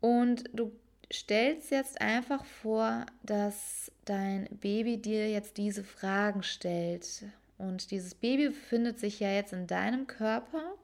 und 0.00 0.42
du 0.52 0.72
stellst 1.12 1.70
jetzt 1.70 2.00
einfach 2.00 2.44
vor, 2.44 3.06
dass 3.22 3.92
dein 4.04 4.48
Baby 4.60 4.96
dir 5.00 5.30
jetzt 5.30 5.56
diese 5.56 5.84
Fragen 5.84 6.42
stellt. 6.42 7.26
Und 7.58 7.90
dieses 7.90 8.14
Baby 8.14 8.48
befindet 8.48 8.98
sich 8.98 9.20
ja 9.20 9.30
jetzt 9.30 9.52
in 9.52 9.66
deinem 9.66 10.06
Körper. 10.06 10.74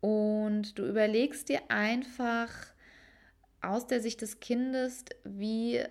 Und 0.00 0.78
du 0.78 0.86
überlegst 0.86 1.48
dir 1.48 1.62
einfach 1.70 2.50
aus 3.62 3.86
der 3.86 4.00
Sicht 4.00 4.20
des 4.20 4.40
Kindes, 4.40 5.04
wie 5.24 5.82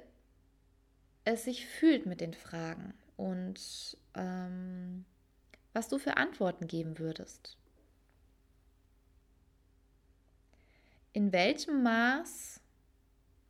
es 1.25 1.45
sich 1.45 1.65
fühlt 1.65 2.05
mit 2.05 2.21
den 2.21 2.33
Fragen 2.33 2.93
und 3.17 3.97
ähm, 4.13 5.05
was 5.73 5.87
du 5.87 5.97
für 5.97 6.17
Antworten 6.17 6.67
geben 6.67 6.99
würdest. 6.99 7.57
In 11.13 11.31
welchem 11.31 11.83
Maß 11.83 12.59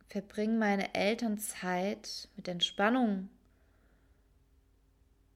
verbringen 0.08 0.58
meine 0.58 0.94
Eltern 0.94 1.38
Zeit 1.38 2.28
mit 2.36 2.46
Entspannung, 2.46 3.28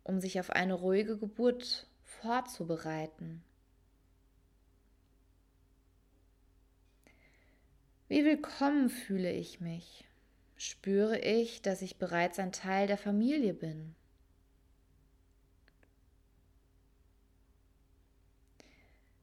um 0.09 0.21
sich 0.21 0.41
auf 0.41 0.49
eine 0.49 0.73
ruhige 0.73 1.19
Geburt 1.19 1.87
vorzubereiten. 2.03 3.45
Wie 8.09 8.25
willkommen 8.25 8.89
fühle 8.89 9.31
ich 9.31 9.61
mich? 9.61 10.07
Spüre 10.57 11.19
ich, 11.19 11.61
dass 11.61 11.83
ich 11.83 11.99
bereits 11.99 12.39
ein 12.39 12.53
Teil 12.53 12.87
der 12.87 12.97
Familie 12.97 13.53
bin? 13.53 13.95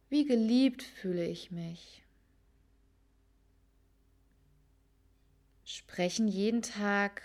Wie 0.09 0.25
geliebt 0.25 0.83
fühle 0.83 1.25
ich 1.25 1.49
mich? 1.49 2.03
Sprechen 5.63 6.27
jeden 6.27 6.61
Tag 6.61 7.23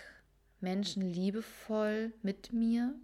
Menschen 0.61 1.03
liebevoll 1.03 2.11
mit 2.23 2.51
mir? 2.53 2.95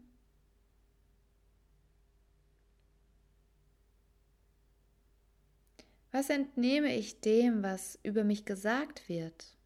Was 6.12 6.30
entnehme 6.30 6.96
ich 6.96 7.20
dem, 7.20 7.64
was 7.64 8.00
über 8.04 8.24
mich 8.24 8.46
gesagt 8.46 9.10
wird? 9.10 9.58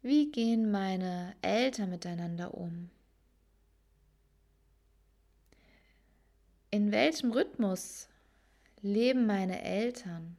Wie 0.00 0.30
gehen 0.30 0.70
meine 0.70 1.34
Eltern 1.42 1.90
miteinander 1.90 2.54
um? 2.54 2.88
In 6.70 6.92
welchem 6.92 7.32
Rhythmus 7.32 8.08
leben 8.80 9.26
meine 9.26 9.60
Eltern? 9.62 10.36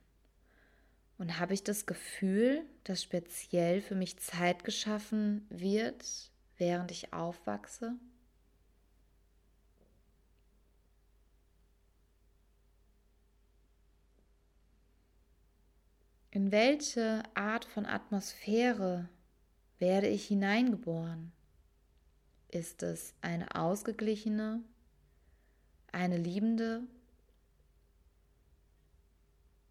Und 1.18 1.40
habe 1.40 1.54
ich 1.54 1.64
das 1.64 1.86
Gefühl, 1.86 2.64
dass 2.86 3.04
speziell 3.04 3.82
für 3.82 3.96
mich 3.96 4.18
Zeit 4.20 4.64
geschaffen 4.64 5.46
wird, 5.50 6.32
während 6.58 6.92
ich 6.92 7.12
aufwachse? 7.12 7.96
In 16.40 16.54
welche 16.54 17.24
Art 17.34 17.66
von 17.66 17.86
Atmosphäre 17.86 19.10
werde 19.78 20.08
ich 20.08 20.26
hineingeboren? 20.28 21.34
Ist 22.48 22.82
es 22.82 23.14
eine 23.20 23.56
ausgeglichene, 23.56 24.64
eine 25.92 26.16
liebende, 26.16 26.84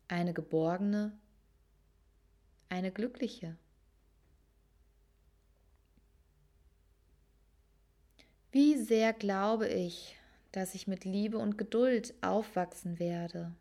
eine 0.09 0.35
geborgene, 0.35 1.19
eine 2.69 2.93
glückliche. 2.93 3.57
Wie 8.53 8.77
sehr 8.77 9.15
glaube 9.15 9.69
ich, 9.69 10.19
dass 10.53 10.75
ich 10.75 10.87
mit 10.87 11.07
Liebe 11.07 11.39
und 11.39 11.57
Geduld 11.57 12.13
aufwachsen 12.21 12.99
werde? 12.99 13.55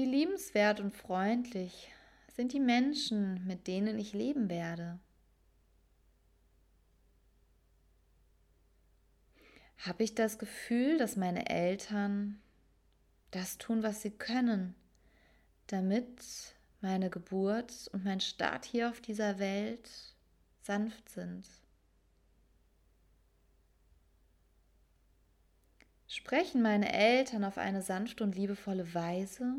Wie 0.00 0.06
liebenswert 0.06 0.80
und 0.80 0.94
freundlich 0.94 1.92
sind 2.34 2.54
die 2.54 2.58
Menschen, 2.58 3.46
mit 3.46 3.66
denen 3.66 3.98
ich 3.98 4.14
leben 4.14 4.48
werde. 4.48 4.98
Habe 9.76 10.02
ich 10.02 10.14
das 10.14 10.38
Gefühl, 10.38 10.96
dass 10.96 11.16
meine 11.16 11.50
Eltern 11.50 12.40
das 13.30 13.58
tun, 13.58 13.82
was 13.82 14.00
sie 14.00 14.10
können, 14.10 14.74
damit 15.66 16.54
meine 16.80 17.10
Geburt 17.10 17.90
und 17.92 18.02
mein 18.02 18.20
Start 18.20 18.64
hier 18.64 18.88
auf 18.88 19.02
dieser 19.02 19.38
Welt 19.38 19.90
sanft 20.62 21.10
sind? 21.10 21.44
Sprechen 26.06 26.62
meine 26.62 26.90
Eltern 26.90 27.44
auf 27.44 27.58
eine 27.58 27.82
sanfte 27.82 28.24
und 28.24 28.34
liebevolle 28.34 28.94
Weise? 28.94 29.56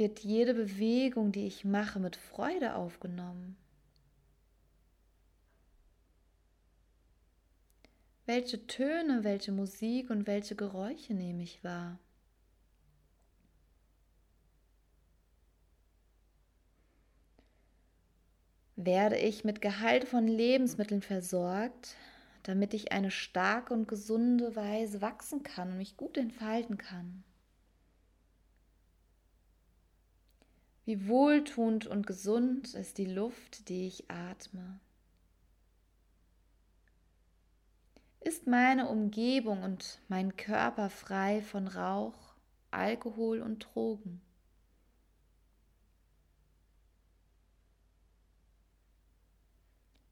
Wird 0.00 0.20
jede 0.20 0.54
Bewegung, 0.54 1.30
die 1.30 1.46
ich 1.46 1.66
mache, 1.66 2.00
mit 2.00 2.16
Freude 2.16 2.74
aufgenommen. 2.74 3.56
Welche 8.24 8.66
Töne, 8.66 9.24
welche 9.24 9.52
Musik 9.52 10.08
und 10.08 10.26
welche 10.26 10.56
Geräusche 10.56 11.12
nehme 11.12 11.42
ich 11.42 11.62
wahr? 11.62 11.98
Werde 18.76 19.18
ich 19.18 19.44
mit 19.44 19.60
Gehalt 19.60 20.08
von 20.08 20.26
Lebensmitteln 20.26 21.02
versorgt, 21.02 21.96
damit 22.44 22.72
ich 22.72 22.92
eine 22.92 23.10
starke 23.10 23.74
und 23.74 23.86
gesunde 23.86 24.56
Weise 24.56 25.02
wachsen 25.02 25.42
kann 25.42 25.72
und 25.72 25.76
mich 25.76 25.98
gut 25.98 26.16
entfalten 26.16 26.78
kann? 26.78 27.22
Wie 30.90 31.06
wohltuend 31.06 31.86
und 31.86 32.04
gesund 32.04 32.74
ist 32.74 32.98
die 32.98 33.06
Luft, 33.06 33.68
die 33.68 33.86
ich 33.86 34.10
atme. 34.10 34.80
Ist 38.18 38.48
meine 38.48 38.88
Umgebung 38.88 39.62
und 39.62 40.00
mein 40.08 40.36
Körper 40.36 40.90
frei 40.90 41.42
von 41.42 41.68
Rauch, 41.68 42.34
Alkohol 42.72 43.40
und 43.40 43.60
Drogen? 43.60 44.20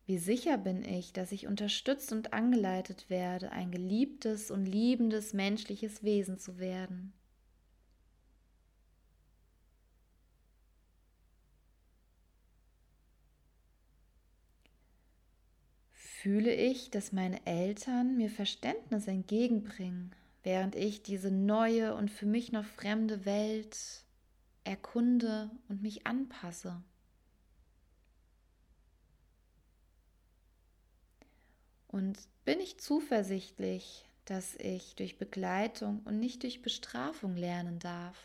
Wie 0.06 0.18
sicher 0.18 0.58
bin 0.58 0.84
ich, 0.84 1.12
dass 1.12 1.32
ich 1.32 1.48
unterstützt 1.48 2.12
und 2.12 2.32
angeleitet 2.32 3.10
werde, 3.10 3.50
ein 3.50 3.72
geliebtes 3.72 4.52
und 4.52 4.64
liebendes 4.64 5.32
menschliches 5.32 6.04
Wesen 6.04 6.38
zu 6.38 6.60
werden? 6.60 7.14
Fühle 16.28 16.54
ich, 16.54 16.90
dass 16.90 17.12
meine 17.12 17.46
Eltern 17.46 18.18
mir 18.18 18.28
Verständnis 18.28 19.06
entgegenbringen, 19.06 20.14
während 20.42 20.76
ich 20.76 21.02
diese 21.02 21.30
neue 21.30 21.94
und 21.94 22.10
für 22.10 22.26
mich 22.26 22.52
noch 22.52 22.66
fremde 22.66 23.24
Welt 23.24 23.78
erkunde 24.62 25.50
und 25.70 25.80
mich 25.80 26.06
anpasse. 26.06 26.82
Und 31.86 32.18
bin 32.44 32.60
ich 32.60 32.78
zuversichtlich, 32.78 34.04
dass 34.26 34.54
ich 34.56 34.96
durch 34.96 35.16
Begleitung 35.16 36.02
und 36.04 36.20
nicht 36.20 36.42
durch 36.42 36.60
Bestrafung 36.60 37.38
lernen 37.38 37.78
darf? 37.78 38.18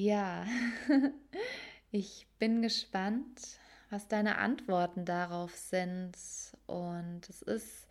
Ja, 0.00 0.46
ich 1.90 2.28
bin 2.38 2.62
gespannt, 2.62 3.58
was 3.90 4.06
deine 4.06 4.38
Antworten 4.38 5.04
darauf 5.04 5.56
sind. 5.56 6.12
Und 6.66 7.28
es 7.28 7.42
ist 7.42 7.88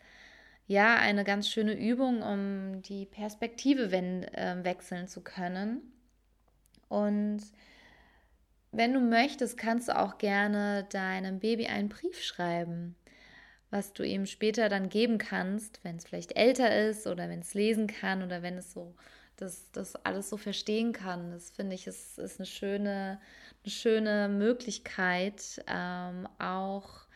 ja 0.67 0.95
eine 0.95 1.25
ganz 1.25 1.49
schöne 1.49 1.77
Übung, 1.77 2.21
um 2.21 2.81
die 2.81 3.07
Perspektive 3.07 3.91
äh, 3.91 4.63
wechseln 4.63 5.09
zu 5.09 5.19
können. 5.19 5.81
Und 6.87 7.41
wenn 8.71 8.93
du 8.93 9.01
möchtest, 9.01 9.57
kannst 9.57 9.89
du 9.89 9.99
auch 9.99 10.17
gerne 10.17 10.85
deinem 10.89 11.41
Baby 11.41 11.67
einen 11.67 11.89
Brief 11.89 12.23
schreiben, 12.23 12.95
was 13.69 13.91
du 13.91 14.03
ihm 14.03 14.27
später 14.27 14.69
dann 14.69 14.87
geben 14.87 15.17
kannst, 15.17 15.83
wenn 15.83 15.97
es 15.97 16.05
vielleicht 16.05 16.37
älter 16.37 16.73
ist 16.87 17.05
oder 17.05 17.27
wenn 17.27 17.41
es 17.41 17.53
lesen 17.53 17.87
kann 17.87 18.23
oder 18.23 18.43
wenn 18.43 18.57
es 18.57 18.71
so 18.71 18.95
das, 19.37 19.71
das 19.71 19.95
alles 19.95 20.29
so 20.29 20.37
verstehen 20.37 20.91
kann. 20.91 21.31
Das 21.31 21.51
finde 21.51 21.75
ich, 21.75 21.87
ist, 21.87 22.17
ist 22.19 22.39
eine, 22.39 22.45
schöne, 22.45 23.19
eine 23.63 23.71
schöne 23.71 24.29
Möglichkeit, 24.29 25.63
ähm, 25.67 26.27
auch 26.39 27.07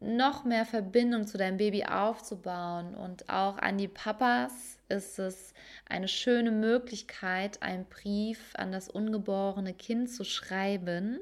noch 0.00 0.44
mehr 0.44 0.64
Verbindung 0.64 1.26
zu 1.26 1.36
deinem 1.36 1.58
Baby 1.58 1.84
aufzubauen. 1.84 2.94
Und 2.94 3.28
auch 3.28 3.58
an 3.58 3.78
die 3.78 3.88
Papas 3.88 4.78
ist 4.88 5.18
es 5.18 5.52
eine 5.88 6.08
schöne 6.08 6.50
Möglichkeit, 6.50 7.62
einen 7.62 7.84
Brief 7.84 8.52
an 8.54 8.72
das 8.72 8.88
ungeborene 8.88 9.74
Kind 9.74 10.10
zu 10.10 10.24
schreiben, 10.24 11.18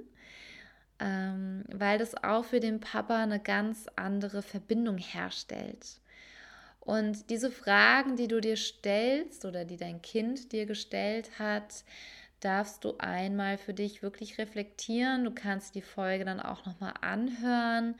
ähm, 1.00 1.64
weil 1.68 1.98
das 1.98 2.14
auch 2.22 2.44
für 2.44 2.60
den 2.60 2.80
Papa 2.80 3.22
eine 3.22 3.40
ganz 3.40 3.86
andere 3.96 4.42
Verbindung 4.42 4.98
herstellt. 4.98 5.98
Und 6.84 7.30
diese 7.30 7.52
Fragen, 7.52 8.16
die 8.16 8.26
du 8.26 8.40
dir 8.40 8.56
stellst 8.56 9.44
oder 9.44 9.64
die 9.64 9.76
dein 9.76 10.02
Kind 10.02 10.50
dir 10.52 10.66
gestellt 10.66 11.38
hat, 11.38 11.84
darfst 12.40 12.82
du 12.84 12.94
einmal 12.98 13.56
für 13.56 13.72
dich 13.72 14.02
wirklich 14.02 14.38
reflektieren. 14.38 15.22
Du 15.22 15.30
kannst 15.30 15.76
die 15.76 15.82
Folge 15.82 16.24
dann 16.24 16.40
auch 16.40 16.66
nochmal 16.66 16.94
anhören 17.00 17.94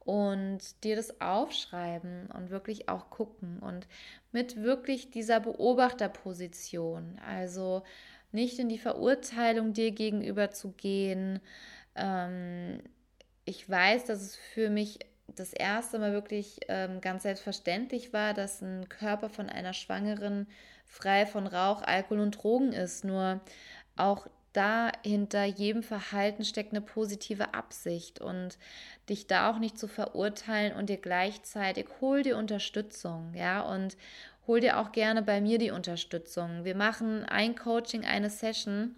und 0.00 0.84
dir 0.84 0.96
das 0.96 1.20
aufschreiben 1.20 2.26
und 2.26 2.50
wirklich 2.50 2.90
auch 2.90 3.08
gucken 3.08 3.58
und 3.58 3.88
mit 4.32 4.62
wirklich 4.62 5.10
dieser 5.10 5.40
Beobachterposition, 5.40 7.18
also 7.26 7.82
nicht 8.32 8.58
in 8.58 8.68
die 8.68 8.78
Verurteilung 8.78 9.72
dir 9.72 9.92
gegenüber 9.92 10.50
zu 10.50 10.72
gehen. 10.72 11.40
Ähm, 11.94 12.82
ich 13.46 13.68
weiß, 13.68 14.04
dass 14.04 14.20
es 14.20 14.36
für 14.36 14.68
mich 14.68 14.98
das 15.34 15.52
erste 15.52 15.98
Mal 15.98 16.12
wirklich 16.12 16.60
ähm, 16.68 17.00
ganz 17.00 17.24
selbstverständlich 17.24 18.12
war, 18.12 18.34
dass 18.34 18.62
ein 18.62 18.88
Körper 18.88 19.28
von 19.28 19.48
einer 19.48 19.72
Schwangeren 19.72 20.46
frei 20.86 21.26
von 21.26 21.46
Rauch, 21.46 21.82
Alkohol 21.82 22.20
und 22.20 22.42
Drogen 22.42 22.72
ist. 22.72 23.04
Nur 23.04 23.40
auch 23.96 24.28
da 24.52 24.90
hinter 25.04 25.44
jedem 25.44 25.82
Verhalten 25.82 26.44
steckt 26.44 26.72
eine 26.72 26.80
positive 26.80 27.52
Absicht 27.52 28.20
und 28.20 28.58
dich 29.08 29.26
da 29.26 29.50
auch 29.50 29.58
nicht 29.58 29.78
zu 29.78 29.86
verurteilen 29.86 30.74
und 30.74 30.88
dir 30.88 30.96
gleichzeitig 30.96 31.86
hol 32.00 32.22
dir 32.22 32.38
Unterstützung, 32.38 33.34
ja, 33.34 33.60
und 33.60 33.96
hol 34.46 34.60
dir 34.60 34.78
auch 34.78 34.92
gerne 34.92 35.22
bei 35.22 35.40
mir 35.40 35.58
die 35.58 35.72
Unterstützung. 35.72 36.64
Wir 36.64 36.74
machen 36.74 37.24
ein 37.24 37.54
Coaching, 37.54 38.06
eine 38.06 38.30
Session 38.30 38.94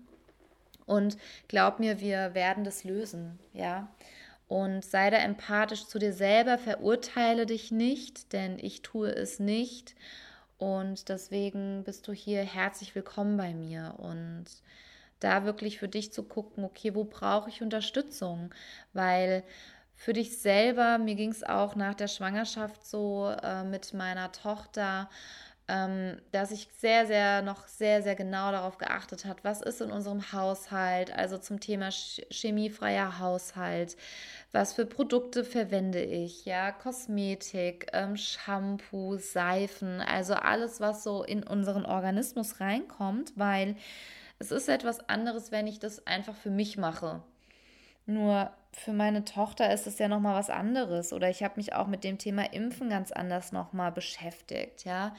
und 0.86 1.16
glaub 1.48 1.80
mir, 1.80 2.00
wir 2.00 2.34
werden 2.34 2.62
das 2.62 2.84
lösen, 2.84 3.38
ja. 3.52 3.88
Und 4.48 4.82
sei 4.84 5.10
da 5.10 5.18
empathisch 5.18 5.86
zu 5.86 5.98
dir 5.98 6.12
selber, 6.12 6.58
verurteile 6.58 7.44
dich 7.44 7.70
nicht, 7.70 8.32
denn 8.32 8.58
ich 8.58 8.82
tue 8.82 9.14
es 9.14 9.38
nicht. 9.38 9.94
Und 10.56 11.08
deswegen 11.10 11.84
bist 11.84 12.08
du 12.08 12.12
hier 12.12 12.42
herzlich 12.42 12.94
willkommen 12.94 13.36
bei 13.36 13.52
mir. 13.52 13.94
Und 13.98 14.46
da 15.20 15.44
wirklich 15.44 15.78
für 15.78 15.88
dich 15.88 16.12
zu 16.12 16.22
gucken, 16.22 16.64
okay, 16.64 16.94
wo 16.94 17.04
brauche 17.04 17.50
ich 17.50 17.62
Unterstützung? 17.62 18.54
Weil 18.94 19.44
für 19.94 20.12
dich 20.12 20.38
selber, 20.38 20.98
mir 20.98 21.14
ging 21.14 21.30
es 21.30 21.44
auch 21.44 21.74
nach 21.74 21.94
der 21.94 22.08
Schwangerschaft 22.08 22.86
so 22.86 23.34
äh, 23.42 23.64
mit 23.64 23.92
meiner 23.94 24.32
Tochter, 24.32 25.10
ähm, 25.68 26.20
dass 26.32 26.50
ich 26.50 26.68
sehr, 26.78 27.06
sehr, 27.06 27.42
noch 27.42 27.66
sehr, 27.66 28.02
sehr 28.02 28.14
genau 28.14 28.50
darauf 28.52 28.78
geachtet 28.78 29.24
hat, 29.26 29.44
was 29.44 29.60
ist 29.60 29.80
in 29.80 29.90
unserem 29.90 30.32
Haushalt, 30.32 31.12
also 31.12 31.36
zum 31.36 31.60
Thema 31.60 31.90
chemiefreier 31.90 33.18
Haushalt, 33.18 33.96
was 34.52 34.72
für 34.72 34.86
Produkte 34.86 35.44
verwende 35.44 36.02
ich, 36.02 36.44
ja, 36.46 36.72
Kosmetik, 36.72 37.88
ähm, 37.92 38.16
Shampoo, 38.16 39.16
Seifen, 39.18 40.00
also 40.00 40.34
alles, 40.34 40.80
was 40.80 41.02
so 41.02 41.22
in 41.22 41.42
unseren 41.42 41.84
Organismus 41.84 42.60
reinkommt, 42.60 43.32
weil 43.36 43.76
es 44.38 44.50
ist 44.50 44.68
etwas 44.68 45.08
anderes, 45.08 45.52
wenn 45.52 45.66
ich 45.66 45.78
das 45.78 46.06
einfach 46.06 46.34
für 46.34 46.50
mich 46.50 46.78
mache. 46.78 47.22
Nur 48.06 48.50
für 48.72 48.92
meine 48.92 49.24
Tochter 49.24 49.72
ist 49.72 49.86
es 49.86 49.98
ja 49.98 50.08
noch 50.08 50.20
mal 50.20 50.34
was 50.34 50.48
anderes 50.48 51.12
oder 51.12 51.28
ich 51.28 51.42
habe 51.42 51.54
mich 51.56 51.74
auch 51.74 51.86
mit 51.86 52.04
dem 52.04 52.16
Thema 52.16 52.52
Impfen 52.52 52.88
ganz 52.88 53.12
anders 53.12 53.52
noch 53.52 53.72
mal 53.72 53.90
beschäftigt, 53.90 54.84
ja. 54.84 55.14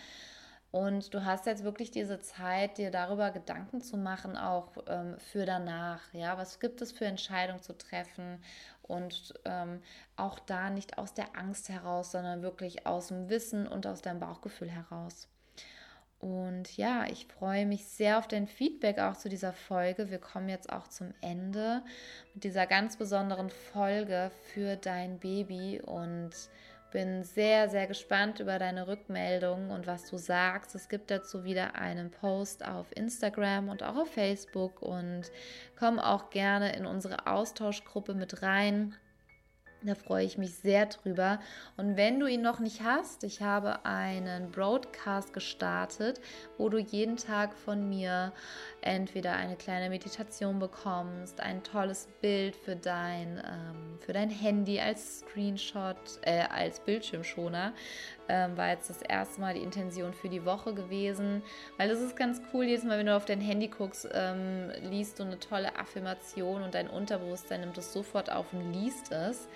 Und 0.72 1.16
du 1.16 1.26
hast 1.26 1.48
jetzt 1.48 1.64
wirklich 1.64 1.90
diese 1.90 2.20
Zeit, 2.20 2.78
dir 2.78 2.92
darüber 2.92 3.32
Gedanken 3.32 3.82
zu 3.82 3.98
machen, 3.98 4.38
auch 4.38 4.70
ähm, 4.88 5.16
für 5.18 5.46
danach. 5.46 6.02
Ja, 6.14 6.38
was 6.38 6.60
gibt 6.60 6.82
es 6.82 6.92
für 6.92 7.06
Entscheidungen 7.06 7.62
zu 7.62 7.76
treffen? 7.76 8.40
Und 8.90 9.36
ähm, 9.46 9.82
auch 10.16 10.40
da 10.40 10.70
nicht 10.70 10.98
aus 10.98 11.14
der 11.14 11.38
Angst 11.38 11.70
heraus, 11.70 12.12
sondern 12.12 12.42
wirklich 12.42 12.88
aus 12.88 13.08
dem 13.08 13.30
Wissen 13.30 13.68
und 13.68 13.86
aus 13.86 14.02
deinem 14.02 14.20
Bauchgefühl 14.20 14.70
heraus. 14.70 15.30
Und 16.20 16.76
ja, 16.76 17.06
ich 17.06 17.28
freue 17.28 17.66
mich 17.66 17.86
sehr 17.86 18.18
auf 18.18 18.28
dein 18.28 18.48
Feedback 18.48 19.00
auch 19.00 19.16
zu 19.16 19.30
dieser 19.30 19.54
Folge. 19.54 20.10
Wir 20.10 20.18
kommen 20.18 20.50
jetzt 20.50 20.70
auch 20.70 20.88
zum 20.88 21.14
Ende 21.22 21.82
mit 22.34 22.44
dieser 22.44 22.68
ganz 22.68 22.98
besonderen 22.98 23.50
Folge 23.50 24.32
für 24.52 24.76
dein 24.76 25.20
Baby 25.20 25.82
und 25.82 26.32
bin 26.92 27.24
sehr, 27.24 27.70
sehr 27.70 27.88
gespannt 27.88 28.40
über 28.40 28.60
deine 28.60 28.88
Rückmeldungen 28.88 29.72
und 29.72 29.88
was 29.88 30.10
du 30.10 30.18
sagst. 30.18 30.76
Es 30.76 30.90
gibt 30.90 31.12
dazu 31.12 31.44
wieder 31.44 31.76
einen 31.76 32.12
Post 32.12 32.66
auf 32.66 32.88
Instagram 32.96 33.70
und 33.70 33.84
auch 33.84 33.96
auf 33.96 34.12
Facebook 34.12 34.82
und 34.82 35.32
komm 35.78 36.00
auch 36.00 36.30
gerne 36.30 36.76
in 36.76 36.86
unsere 36.86 37.28
Austauschgruppe 37.28 38.14
mit 38.14 38.42
rein. 38.42 38.96
Da 39.82 39.96
freue 39.96 40.26
ich 40.26 40.38
mich 40.38 40.56
sehr 40.56 40.88
drüber. 40.88 41.40
Und 41.78 41.96
wenn 41.96 42.20
du 42.20 42.28
ihn 42.28 42.42
noch 42.42 42.60
nicht 42.60 42.84
hast, 42.84 43.24
ich 43.24 43.42
habe 43.42 43.86
einen 43.86 44.52
Broadcast 44.52 45.32
gestartet, 45.32 46.20
wo 46.58 46.68
du 46.68 46.80
jeden 46.80 47.16
Tag 47.16 47.56
von 47.56 47.88
mir 47.88 48.34
entweder 48.82 49.34
eine 49.34 49.56
kleine 49.56 49.90
Meditation 49.90 50.60
bekommst, 50.60 51.40
ein 51.40 51.64
tolles 51.64 52.10
Bild 52.20 52.58
für 52.58 52.76
dein, 52.76 53.38
ähm, 53.38 54.00
für 54.02 54.12
dein 54.12 54.30
Handy 54.30 54.82
als 54.82 55.20
Screenshot, 55.20 55.96
äh, 56.24 56.42
als 56.50 56.82
Bildschirmschoner. 56.82 57.74
Ähm, 58.32 58.56
war 58.56 58.70
jetzt 58.70 58.92
das 58.92 59.02
erste 59.02 59.42
Mal 59.42 59.56
die 59.56 59.64
Intention 59.64 60.14
für 60.14 60.30
die 60.30 60.46
Woche 60.46 60.76
gewesen, 60.76 61.42
weil 61.78 61.90
das 61.90 62.00
ist 62.00 62.16
ganz 62.16 62.40
cool. 62.54 62.66
Jedes 62.66 62.84
Mal, 62.84 63.00
wenn 63.00 63.08
du 63.08 63.16
auf 63.16 63.26
dein 63.26 63.42
Handy 63.42 63.70
guckst, 63.70 64.08
ähm, 64.14 64.72
liest 64.84 65.18
du 65.18 65.24
eine 65.24 65.40
tolle 65.40 65.76
Affirmation 65.78 66.62
und 66.62 66.76
dein 66.76 66.90
Unterbewusstsein 66.90 67.62
nimmt 67.62 67.78
es 67.80 67.92
sofort 67.92 68.32
auf 68.32 68.54
und 68.54 68.72
liest 68.72 69.12
es. 69.12 69.48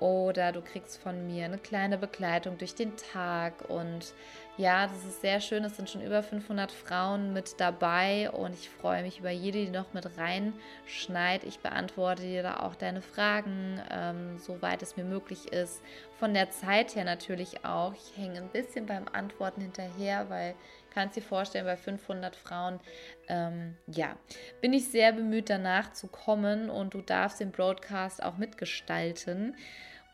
Oder 0.00 0.52
du 0.52 0.60
kriegst 0.60 0.98
von 0.98 1.26
mir 1.26 1.44
eine 1.44 1.58
kleine 1.58 1.98
Begleitung 1.98 2.58
durch 2.58 2.74
den 2.74 2.96
Tag. 2.96 3.68
Und 3.68 4.14
ja, 4.56 4.86
das 4.86 5.04
ist 5.04 5.20
sehr 5.20 5.40
schön. 5.40 5.64
Es 5.64 5.76
sind 5.76 5.90
schon 5.90 6.02
über 6.02 6.22
500 6.22 6.72
Frauen 6.72 7.32
mit 7.32 7.60
dabei. 7.60 8.30
Und 8.30 8.54
ich 8.54 8.70
freue 8.70 9.02
mich 9.02 9.20
über 9.20 9.30
jede, 9.30 9.64
die 9.64 9.70
noch 9.70 9.92
mit 9.92 10.08
reinschneit. 10.16 11.44
Ich 11.44 11.58
beantworte 11.60 12.22
dir 12.22 12.42
da 12.42 12.60
auch 12.60 12.74
deine 12.74 13.02
Fragen, 13.02 13.80
ähm, 13.90 14.38
soweit 14.38 14.82
es 14.82 14.96
mir 14.96 15.04
möglich 15.04 15.52
ist. 15.52 15.82
Von 16.18 16.32
der 16.32 16.50
Zeit 16.50 16.96
her 16.96 17.04
natürlich 17.04 17.64
auch. 17.64 17.92
Ich 17.94 18.16
hänge 18.16 18.38
ein 18.38 18.48
bisschen 18.48 18.86
beim 18.86 19.06
Antworten 19.12 19.60
hinterher, 19.60 20.30
weil 20.30 20.54
kannst 20.96 21.14
dir 21.14 21.22
vorstellen, 21.22 21.66
bei 21.66 21.76
500 21.76 22.34
Frauen, 22.34 22.80
ähm, 23.28 23.76
ja, 23.86 24.16
bin 24.62 24.72
ich 24.72 24.88
sehr 24.88 25.12
bemüht, 25.12 25.50
danach 25.50 25.92
zu 25.92 26.06
kommen 26.06 26.70
und 26.70 26.94
du 26.94 27.02
darfst 27.02 27.38
den 27.38 27.52
Broadcast 27.52 28.22
auch 28.22 28.38
mitgestalten. 28.38 29.54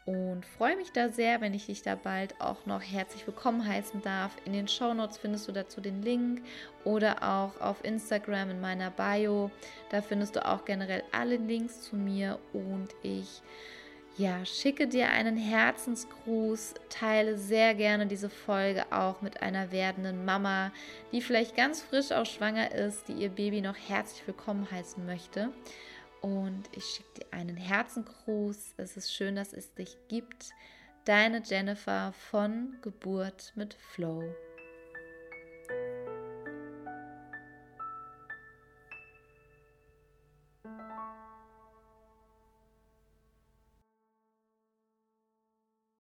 Und 0.05 0.45
freue 0.45 0.77
mich 0.77 0.91
da 0.91 1.11
sehr, 1.11 1.41
wenn 1.41 1.55
ich 1.55 1.67
dich 1.67 1.83
da 1.83 1.95
bald 1.95 2.41
auch 2.41 2.67
noch 2.67 2.83
herzlich 2.83 3.25
willkommen 3.25 3.65
heißen 3.67 4.03
darf. 4.03 4.33
In 4.45 4.53
den 4.53 4.67
Show 4.67 4.93
Notes 4.95 5.19
findest 5.19 5.47
du 5.47 5.53
dazu 5.53 5.81
den 5.81 6.03
Link 6.03 6.43
oder 6.85 7.23
auch 7.23 7.61
auf 7.61 7.85
Instagram 7.85 8.51
in 8.51 8.61
meiner 8.61 8.91
Bio. 8.91 9.53
Da 9.91 10.03
findest 10.03 10.35
du 10.35 10.45
auch 10.45 10.65
generell 10.65 11.05
alle 11.13 11.37
Links 11.37 11.83
zu 11.83 11.95
mir 11.95 12.41
und 12.53 12.89
ich 13.03 13.43
ja, 14.19 14.45
schicke 14.45 14.89
dir 14.89 15.09
einen 15.09 15.37
Herzensgruß, 15.37 16.75
teile 16.91 17.39
sehr 17.39 17.75
gerne 17.75 18.07
diese 18.07 18.29
Folge 18.29 18.85
auch 18.91 19.23
mit 19.23 19.41
einer 19.41 19.71
werdenden 19.71 20.25
Mama, 20.25 20.73
die 21.13 21.23
vielleicht 21.23 21.57
ganz 21.57 21.81
frisch 21.81 22.13
auch 22.13 22.27
schwanger 22.27 22.73
ist, 22.73 23.09
die 23.09 23.15
ihr 23.15 23.31
Baby 23.31 23.61
noch 23.63 23.77
herzlich 23.77 24.27
willkommen 24.27 24.69
heißen 24.71 25.07
möchte. 25.07 25.51
Und 26.23 26.71
ich 26.75 26.85
schicke 26.85 27.21
dir 27.21 27.27
einen 27.33 27.57
Herzensgruß. 27.57 28.75
Es 28.77 28.97
ist 28.97 29.13
schön, 29.13 29.37
dass 29.37 29.53
es 29.53 29.75
dich 29.75 29.99
gibt. 30.09 30.51
Deine 31.05 31.43
Jennifer 31.45 32.13
von 32.13 32.77
Geburt 32.81 33.53
mit 33.57 33.75
Flow. 33.75 34.23